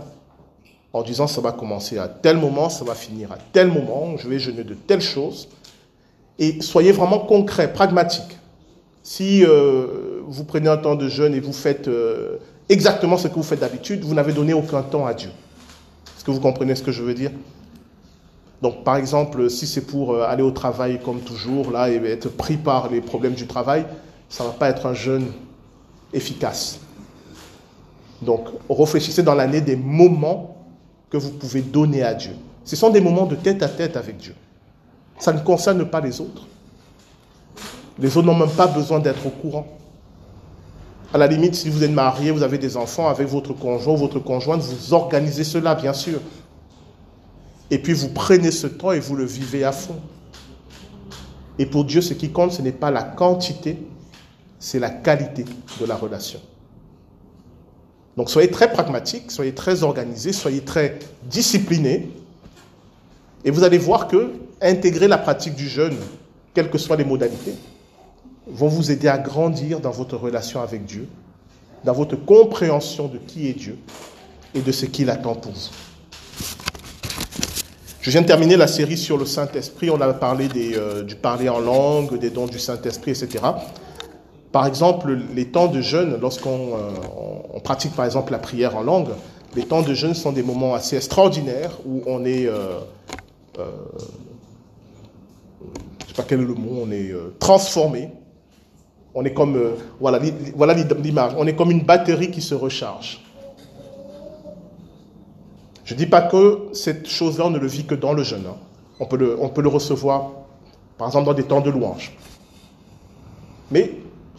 en 0.93 1.03
disant 1.03 1.27
ça 1.27 1.41
va 1.41 1.51
commencer 1.51 1.97
à 1.97 2.07
tel 2.07 2.37
moment, 2.37 2.69
ça 2.69 2.83
va 2.83 2.95
finir 2.95 3.31
à 3.31 3.37
tel 3.53 3.67
moment, 3.67 4.17
je 4.17 4.27
vais 4.27 4.39
jeûner 4.39 4.63
de 4.63 4.73
telle 4.73 5.01
chose. 5.01 5.47
Et 6.37 6.61
soyez 6.61 6.91
vraiment 6.91 7.19
concret, 7.19 7.71
pragmatique. 7.71 8.37
Si 9.03 9.43
euh, 9.45 10.21
vous 10.25 10.43
prenez 10.43 10.69
un 10.69 10.77
temps 10.77 10.95
de 10.95 11.07
jeûne 11.07 11.33
et 11.33 11.39
vous 11.39 11.53
faites 11.53 11.87
euh, 11.87 12.37
exactement 12.69 13.17
ce 13.17 13.27
que 13.27 13.35
vous 13.35 13.43
faites 13.43 13.59
d'habitude, 13.59 14.03
vous 14.03 14.13
n'avez 14.13 14.33
donné 14.33 14.53
aucun 14.53 14.81
temps 14.81 15.05
à 15.05 15.13
Dieu. 15.13 15.29
Est-ce 16.15 16.23
que 16.23 16.31
vous 16.31 16.39
comprenez 16.39 16.75
ce 16.75 16.83
que 16.83 16.91
je 16.91 17.03
veux 17.03 17.13
dire? 17.13 17.31
Donc, 18.61 18.83
par 18.83 18.95
exemple, 18.95 19.49
si 19.49 19.65
c'est 19.65 19.81
pour 19.81 20.13
euh, 20.13 20.23
aller 20.27 20.43
au 20.43 20.51
travail 20.51 20.99
comme 21.03 21.21
toujours, 21.21 21.71
là, 21.71 21.89
et 21.89 21.95
être 22.05 22.29
pris 22.29 22.57
par 22.57 22.89
les 22.89 23.01
problèmes 23.01 23.33
du 23.33 23.47
travail, 23.47 23.85
ça 24.29 24.43
ne 24.43 24.49
va 24.49 24.55
pas 24.55 24.69
être 24.69 24.85
un 24.85 24.93
jeûne 24.93 25.31
efficace. 26.13 26.79
Donc, 28.21 28.47
réfléchissez 28.69 29.23
dans 29.23 29.33
l'année 29.33 29.61
des 29.61 29.75
moments 29.75 30.50
que 31.11 31.17
vous 31.17 31.31
pouvez 31.31 31.61
donner 31.61 32.01
à 32.03 32.13
Dieu. 32.13 32.31
Ce 32.63 32.75
sont 32.75 32.89
des 32.89 33.01
moments 33.01 33.25
de 33.25 33.35
tête 33.35 33.61
à 33.61 33.67
tête 33.67 33.97
avec 33.97 34.17
Dieu. 34.17 34.33
Ça 35.19 35.33
ne 35.33 35.39
concerne 35.39 35.85
pas 35.85 35.99
les 35.99 36.21
autres. 36.21 36.47
Les 37.99 38.15
autres 38.17 38.25
n'ont 38.25 38.37
même 38.37 38.49
pas 38.49 38.67
besoin 38.67 38.99
d'être 38.99 39.25
au 39.25 39.29
courant. 39.29 39.67
À 41.13 41.17
la 41.17 41.27
limite, 41.27 41.55
si 41.55 41.69
vous 41.69 41.83
êtes 41.83 41.91
marié, 41.91 42.31
vous 42.31 42.41
avez 42.41 42.57
des 42.57 42.77
enfants 42.77 43.09
avec 43.09 43.27
votre 43.27 43.53
conjoint 43.53 43.95
votre 43.95 44.19
conjointe, 44.19 44.61
vous 44.61 44.93
organisez 44.93 45.43
cela, 45.43 45.75
bien 45.75 45.91
sûr. 45.91 46.19
Et 47.69 47.77
puis 47.77 47.93
vous 47.93 48.09
prenez 48.09 48.51
ce 48.51 48.67
temps 48.67 48.93
et 48.93 48.99
vous 48.99 49.15
le 49.15 49.25
vivez 49.25 49.65
à 49.65 49.73
fond. 49.73 49.99
Et 51.59 51.65
pour 51.65 51.83
Dieu, 51.83 52.01
ce 52.01 52.13
qui 52.13 52.31
compte, 52.31 52.53
ce 52.53 52.61
n'est 52.61 52.71
pas 52.71 52.91
la 52.91 53.03
quantité, 53.03 53.77
c'est 54.57 54.79
la 54.79 54.89
qualité 54.89 55.45
de 55.79 55.85
la 55.85 55.95
relation. 55.95 56.39
Donc 58.17 58.29
soyez 58.29 58.49
très 58.49 58.71
pragmatique, 58.71 59.31
soyez 59.31 59.53
très 59.53 59.83
organisé, 59.83 60.33
soyez 60.33 60.61
très 60.61 60.99
discipliné. 61.23 62.09
Et 63.45 63.51
vous 63.51 63.63
allez 63.63 63.77
voir 63.77 64.07
que 64.07 64.33
intégrer 64.61 65.07
la 65.07 65.17
pratique 65.17 65.55
du 65.55 65.67
jeûne, 65.67 65.97
quelles 66.53 66.69
que 66.69 66.77
soient 66.77 66.97
les 66.97 67.05
modalités, 67.05 67.55
vont 68.47 68.67
vous 68.67 68.91
aider 68.91 69.07
à 69.07 69.17
grandir 69.17 69.79
dans 69.79 69.91
votre 69.91 70.17
relation 70.17 70.61
avec 70.61 70.85
Dieu, 70.85 71.07
dans 71.83 71.93
votre 71.93 72.15
compréhension 72.15 73.07
de 73.07 73.17
qui 73.17 73.47
est 73.47 73.53
Dieu 73.53 73.77
et 74.53 74.61
de 74.61 74.71
ce 74.71 74.85
qu'il 74.85 75.09
attend 75.09 75.35
pour 75.35 75.53
vous. 75.53 75.69
Je 78.01 78.09
viens 78.09 78.23
de 78.23 78.27
terminer 78.27 78.57
la 78.57 78.67
série 78.67 78.97
sur 78.97 79.15
le 79.15 79.25
Saint-Esprit. 79.25 79.91
On 79.91 80.01
a 80.01 80.11
parlé 80.13 80.49
euh, 80.75 81.03
du 81.03 81.15
parler 81.15 81.49
en 81.49 81.59
langue, 81.59 82.17
des 82.17 82.31
dons 82.31 82.47
du 82.47 82.57
Saint-Esprit, 82.57 83.11
etc. 83.11 83.43
Par 84.51 84.67
exemple, 84.67 85.17
les 85.33 85.47
temps 85.47 85.67
de 85.67 85.81
jeûne, 85.81 86.17
lorsqu'on 86.19 86.75
euh, 86.75 87.59
pratique 87.63 87.95
par 87.95 88.05
exemple 88.05 88.31
la 88.31 88.39
prière 88.39 88.75
en 88.75 88.81
langue, 88.81 89.09
les 89.55 89.63
temps 89.63 89.81
de 89.81 89.93
jeûne 89.93 90.13
sont 90.13 90.31
des 90.31 90.43
moments 90.43 90.73
assez 90.73 90.95
extraordinaires 90.97 91.71
où 91.85 92.01
on 92.05 92.25
est, 92.25 92.47
euh, 92.47 92.79
euh 93.59 93.65
je 96.03 96.07
sais 96.07 96.13
pas 96.15 96.23
quel 96.27 96.41
est 96.41 96.45
le 96.45 96.53
mot, 96.53 96.83
on 96.85 96.91
est 96.91 97.13
transformé. 97.39 98.09
On 99.13 99.23
est 99.25 99.33
comme, 99.33 99.61
voilà, 99.99 100.19
voilà 100.55 100.73
l'image, 100.73 101.33
on 101.37 101.45
est 101.45 101.55
comme 101.55 101.71
une 101.71 101.83
batterie 101.83 102.31
qui 102.31 102.41
se 102.41 102.55
recharge. 102.55 103.21
Je 105.91 105.93
ne 105.93 105.99
dis 105.99 106.05
pas 106.05 106.21
que 106.21 106.69
cette 106.71 107.09
chose-là, 107.09 107.47
on 107.47 107.49
ne 107.49 107.59
le 107.59 107.67
vit 107.67 107.83
que 107.83 107.95
dans 107.95 108.13
le 108.13 108.23
jeûne. 108.23 108.45
Hein. 108.47 108.55
On, 109.01 109.05
peut 109.05 109.17
le, 109.17 109.37
on 109.41 109.49
peut 109.49 109.61
le 109.61 109.67
recevoir, 109.67 110.31
par 110.97 111.07
exemple, 111.07 111.25
dans 111.25 111.33
des 111.33 111.43
temps 111.43 111.59
de 111.59 111.69
louange. 111.69 112.15
Mais 113.71 113.91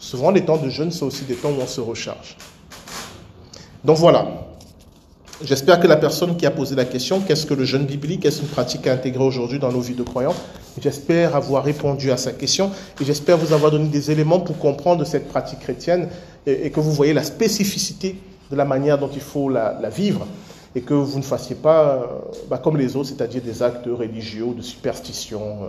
souvent, 0.03 0.31
les 0.31 0.45
temps 0.45 0.57
de 0.57 0.69
jeûne 0.69 0.91
sont 0.91 1.07
aussi 1.07 1.23
des 1.25 1.35
temps 1.35 1.49
où 1.49 1.61
on 1.61 1.67
se 1.67 1.81
recharge. 1.81 2.37
Donc 3.83 3.97
voilà. 3.97 4.27
J'espère 5.43 5.79
que 5.79 5.87
la 5.87 5.97
personne 5.97 6.37
qui 6.37 6.45
a 6.45 6.51
posé 6.51 6.75
la 6.75 6.85
question, 6.85 7.19
qu'est-ce 7.19 7.45
que 7.45 7.53
le 7.53 7.65
jeûne 7.65 7.85
biblique, 7.85 8.23
est-ce 8.25 8.41
une 8.41 8.47
pratique 8.47 8.87
à 8.87 8.93
intégrer 8.93 9.23
aujourd'hui 9.23 9.59
dans 9.59 9.71
nos 9.71 9.81
vies 9.81 9.95
de 9.95 10.03
croyants 10.03 10.35
J'espère 10.79 11.35
avoir 11.35 11.63
répondu 11.63 12.11
à 12.11 12.17
sa 12.17 12.31
question 12.31 12.71
et 13.01 13.05
j'espère 13.05 13.37
vous 13.37 13.51
avoir 13.51 13.71
donné 13.71 13.89
des 13.89 14.09
éléments 14.09 14.39
pour 14.39 14.57
comprendre 14.57 15.03
cette 15.03 15.27
pratique 15.27 15.59
chrétienne 15.59 16.07
et, 16.45 16.71
que 16.71 16.79
vous 16.79 16.91
voyez 16.91 17.13
la 17.13 17.23
spécificité 17.23 18.15
de 18.51 18.55
la 18.55 18.65
manière 18.65 18.97
dont 18.97 19.09
il 19.13 19.21
faut 19.21 19.49
la 19.49 19.89
vivre 19.89 20.25
et 20.75 20.81
que 20.81 20.93
vous 20.93 21.17
ne 21.17 21.23
fassiez 21.23 21.55
pas 21.55 21.85
euh, 21.85 22.05
bah, 22.49 22.57
comme 22.57 22.77
les 22.77 22.95
autres, 22.95 23.09
c'est-à-dire 23.09 23.41
des 23.41 23.61
actes 23.61 23.85
religieux, 23.85 24.47
de 24.55 24.61
superstition. 24.61 25.41
Euh, 25.41 25.67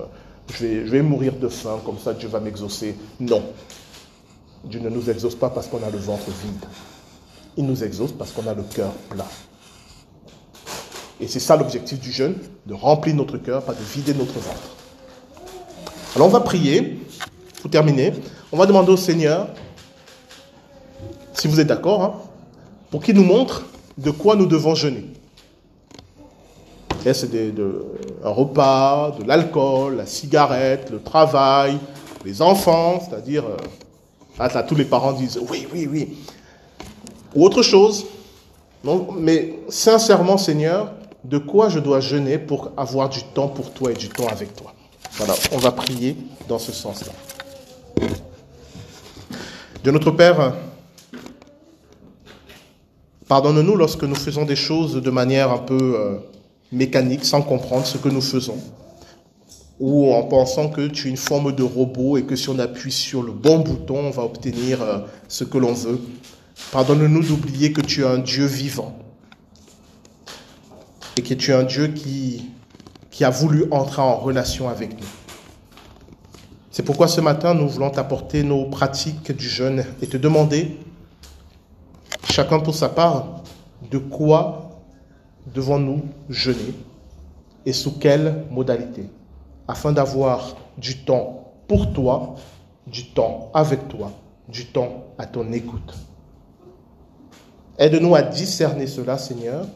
je, 0.52 0.66
vais, 0.66 0.86
je 0.86 0.90
vais 0.90 1.02
mourir 1.02 1.34
de 1.34 1.48
faim, 1.48 1.80
comme 1.84 1.98
ça 1.98 2.14
Dieu 2.14 2.28
va 2.28 2.40
m'exaucer. 2.40 2.94
Non. 3.20 3.42
Dieu 4.66 4.80
ne 4.80 4.88
nous 4.88 5.10
exauce 5.10 5.34
pas 5.34 5.50
parce 5.50 5.66
qu'on 5.66 5.82
a 5.82 5.90
le 5.90 5.98
ventre 5.98 6.30
vide. 6.42 6.64
Il 7.56 7.66
nous 7.66 7.84
exauce 7.84 8.12
parce 8.12 8.32
qu'on 8.32 8.46
a 8.46 8.54
le 8.54 8.62
cœur 8.62 8.92
plat. 9.10 9.28
Et 11.20 11.28
c'est 11.28 11.40
ça 11.40 11.56
l'objectif 11.56 12.00
du 12.00 12.10
jeûne, 12.10 12.36
de 12.66 12.74
remplir 12.74 13.14
notre 13.14 13.38
cœur, 13.38 13.62
pas 13.62 13.74
de 13.74 13.82
vider 13.82 14.14
notre 14.14 14.34
ventre. 14.34 14.76
Alors 16.16 16.28
on 16.28 16.30
va 16.30 16.40
prier, 16.40 17.00
pour 17.64 17.70
terminer. 17.70 18.12
On 18.52 18.58
va 18.58 18.66
demander 18.66 18.92
au 18.92 18.96
Seigneur, 18.98 19.48
si 21.32 21.48
vous 21.48 21.60
êtes 21.60 21.66
d'accord, 21.66 22.02
hein, 22.02 22.14
pour 22.90 23.02
qu'il 23.02 23.14
nous 23.14 23.24
montre 23.24 23.64
de 23.96 24.10
quoi 24.10 24.36
nous 24.36 24.44
devons 24.44 24.74
jeûner. 24.74 25.06
C'est 27.02 27.30
un 28.22 28.28
repas, 28.28 29.16
de 29.18 29.24
l'alcool, 29.24 29.96
la 29.96 30.04
cigarette, 30.04 30.90
le 30.90 31.00
travail, 31.00 31.78
les 32.22 32.42
enfants, 32.42 33.00
c'est-à-dire, 33.00 33.44
euh, 34.40 34.62
tous 34.66 34.74
les 34.74 34.84
parents 34.84 35.12
disent 35.12 35.38
oui, 35.50 35.66
oui, 35.72 35.88
oui. 35.90 36.16
Ou 37.34 37.44
autre 37.44 37.62
chose. 37.62 38.06
Non, 38.82 39.08
mais 39.12 39.58
sincèrement, 39.68 40.36
Seigneur, 40.36 40.92
de 41.24 41.38
quoi 41.38 41.68
je 41.68 41.78
dois 41.78 42.00
jeûner 42.00 42.38
pour 42.38 42.70
avoir 42.76 43.08
du 43.08 43.22
temps 43.22 43.48
pour 43.48 43.72
toi 43.72 43.92
et 43.92 43.94
du 43.94 44.08
temps 44.08 44.28
avec 44.28 44.54
toi? 44.54 44.74
Voilà, 45.12 45.34
on 45.52 45.58
va 45.58 45.72
prier 45.72 46.16
dans 46.48 46.58
ce 46.58 46.72
sens-là. 46.72 47.12
De 49.82 49.90
notre 49.90 50.10
Père, 50.10 50.54
Pardonne-nous 53.28 53.76
lorsque 53.76 54.04
nous 54.04 54.14
faisons 54.14 54.44
des 54.44 54.56
choses 54.56 54.94
de 54.94 55.10
manière 55.10 55.50
un 55.50 55.58
peu 55.58 55.96
euh, 55.96 56.16
mécanique, 56.72 57.24
sans 57.24 57.40
comprendre 57.40 57.86
ce 57.86 57.96
que 57.96 58.08
nous 58.08 58.20
faisons, 58.20 58.58
ou 59.80 60.12
en 60.12 60.22
pensant 60.24 60.68
que 60.68 60.86
tu 60.86 61.08
es 61.08 61.10
une 61.10 61.16
forme 61.16 61.54
de 61.54 61.62
robot 61.62 62.16
et 62.16 62.24
que 62.24 62.36
si 62.36 62.48
on 62.48 62.58
appuie 62.58 62.92
sur 62.92 63.22
le 63.22 63.32
bon 63.32 63.58
bouton, 63.58 63.98
on 63.98 64.10
va 64.10 64.22
obtenir 64.22 64.82
euh, 64.82 64.98
ce 65.28 65.44
que 65.44 65.58
l'on 65.58 65.72
veut. 65.72 66.00
Pardonne-nous 66.70 67.22
d'oublier 67.22 67.72
que 67.72 67.80
tu 67.80 68.02
es 68.02 68.06
un 68.06 68.18
Dieu 68.18 68.46
vivant 68.46 68.96
et 71.16 71.22
que 71.22 71.34
tu 71.34 71.50
es 71.50 71.54
un 71.54 71.64
Dieu 71.64 71.88
qui, 71.88 72.50
qui 73.10 73.24
a 73.24 73.30
voulu 73.30 73.64
entrer 73.70 74.02
en 74.02 74.16
relation 74.16 74.68
avec 74.68 74.92
nous. 75.00 75.06
C'est 76.70 76.82
pourquoi 76.82 77.06
ce 77.06 77.20
matin, 77.20 77.54
nous 77.54 77.68
voulons 77.68 77.90
t'apporter 77.90 78.42
nos 78.42 78.64
pratiques 78.64 79.30
du 79.30 79.48
jeûne 79.48 79.84
et 80.02 80.06
te 80.06 80.16
demander 80.16 80.76
chacun 82.30 82.58
pour 82.58 82.74
sa 82.74 82.88
part, 82.88 83.42
de 83.90 83.98
quoi 83.98 84.82
devons-nous 85.54 86.02
jeûner 86.28 86.74
et 87.66 87.72
sous 87.72 87.92
quelle 87.92 88.44
modalité, 88.50 89.04
afin 89.68 89.92
d'avoir 89.92 90.56
du 90.78 90.98
temps 90.98 91.52
pour 91.68 91.92
toi, 91.92 92.34
du 92.86 93.06
temps 93.06 93.50
avec 93.54 93.88
toi, 93.88 94.12
du 94.48 94.66
temps 94.66 95.04
à 95.18 95.26
ton 95.26 95.52
écoute. 95.52 95.94
Aide-nous 97.78 98.14
à 98.14 98.22
discerner 98.22 98.86
cela, 98.86 99.18
Seigneur, 99.18 99.66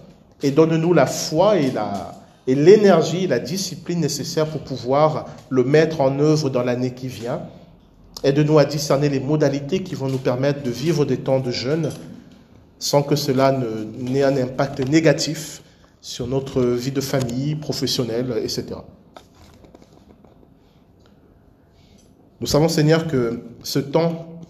et 0.42 0.51
donne-nous 0.51 0.92
la 0.92 1.07
foi 1.07 1.57
et 1.57 1.70
la, 1.70 2.14
et 2.46 2.55
l'énergie 2.55 3.24
et 3.24 3.27
la 3.27 3.40
discipline 3.40 4.01
nécessaires 4.01 4.46
pour 4.46 4.61
pouvoir 4.61 5.27
le 5.48 5.64
mettre 5.64 6.01
en 6.01 6.18
œuvre 6.20 6.48
dans 6.51 6.62
l'année 6.62 6.92
qui 6.92 7.09
vient. 7.09 7.42
Aide-nous 8.22 8.59
à 8.59 8.64
discerner 8.64 9.09
les 9.09 9.20
modalités 9.20 9.83
qui 9.83 9.94
vont 9.94 10.09
nous 10.09 10.18
permettre 10.18 10.62
de 10.62 10.70
vivre 10.70 11.05
des 11.05 11.18
temps 11.18 11.40
de 11.40 11.51
jeûne 11.51 11.90
sans 12.79 13.03
que 13.03 13.16
cela 13.16 13.53
n'ait 13.53 14.22
un 14.22 14.37
impact 14.37 14.88
négatif 14.88 15.62
sur 16.01 16.29
notre 16.29 16.62
vie 16.62 16.92
de 16.92 17.01
famille, 17.01 17.57
professionnelle, 17.57 18.33
etc. 18.42 18.77
Nous 22.40 22.46
savons, 22.46 22.68
Seigneur, 22.68 23.07
que 23.07 23.42
ce 23.62 23.79
temps, 23.79 24.40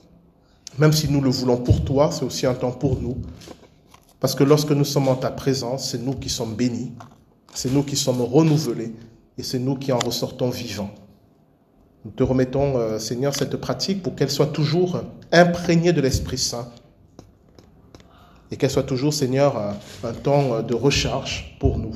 même 0.79 0.93
si 0.93 1.11
nous 1.11 1.21
le 1.21 1.31
voulons 1.31 1.57
pour 1.57 1.85
toi, 1.85 2.11
c'est 2.13 2.25
aussi 2.25 2.47
un 2.47 2.55
temps 2.55 2.73
pour 2.73 3.01
nous. 3.01 3.17
Parce 4.21 4.35
que 4.35 4.45
lorsque 4.45 4.73
nous 4.73 4.85
sommes 4.85 5.09
en 5.09 5.15
ta 5.15 5.31
présence, 5.31 5.91
c'est 5.91 6.03
nous 6.03 6.15
qui 6.15 6.29
sommes 6.29 6.55
bénis, 6.55 6.93
c'est 7.55 7.73
nous 7.73 7.83
qui 7.83 7.97
sommes 7.97 8.21
renouvelés 8.21 8.95
et 9.39 9.43
c'est 9.43 9.59
nous 9.59 9.77
qui 9.77 9.93
en 9.93 9.99
ressortons 9.99 10.51
vivants. 10.51 10.91
Nous 12.05 12.11
te 12.11 12.23
remettons, 12.23 12.79
euh, 12.79 12.99
Seigneur, 12.99 13.35
cette 13.35 13.57
pratique 13.57 14.03
pour 14.03 14.15
qu'elle 14.15 14.31
soit 14.31 14.47
toujours 14.47 15.01
imprégnée 15.33 15.93
de 15.93 16.01
l'Esprit 16.01 16.39
Saint 16.39 16.69
et 18.51 18.57
qu'elle 18.57 18.71
soit 18.71 18.83
toujours, 18.83 19.13
Seigneur, 19.13 19.57
un, 19.57 20.13
temps 20.13 20.63
de 20.63 20.75
recharge 20.75 21.57
pour 21.61 21.79
nous. 21.79 21.95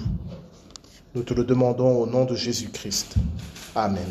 Nous 1.15 1.23
te 1.23 1.35
le 1.35 1.45
demandons 1.45 1.97
au 1.97 2.07
nom 2.07 2.25
de 2.25 2.35
Jésus-Christ. 2.35 3.15
Amen. 3.75 4.07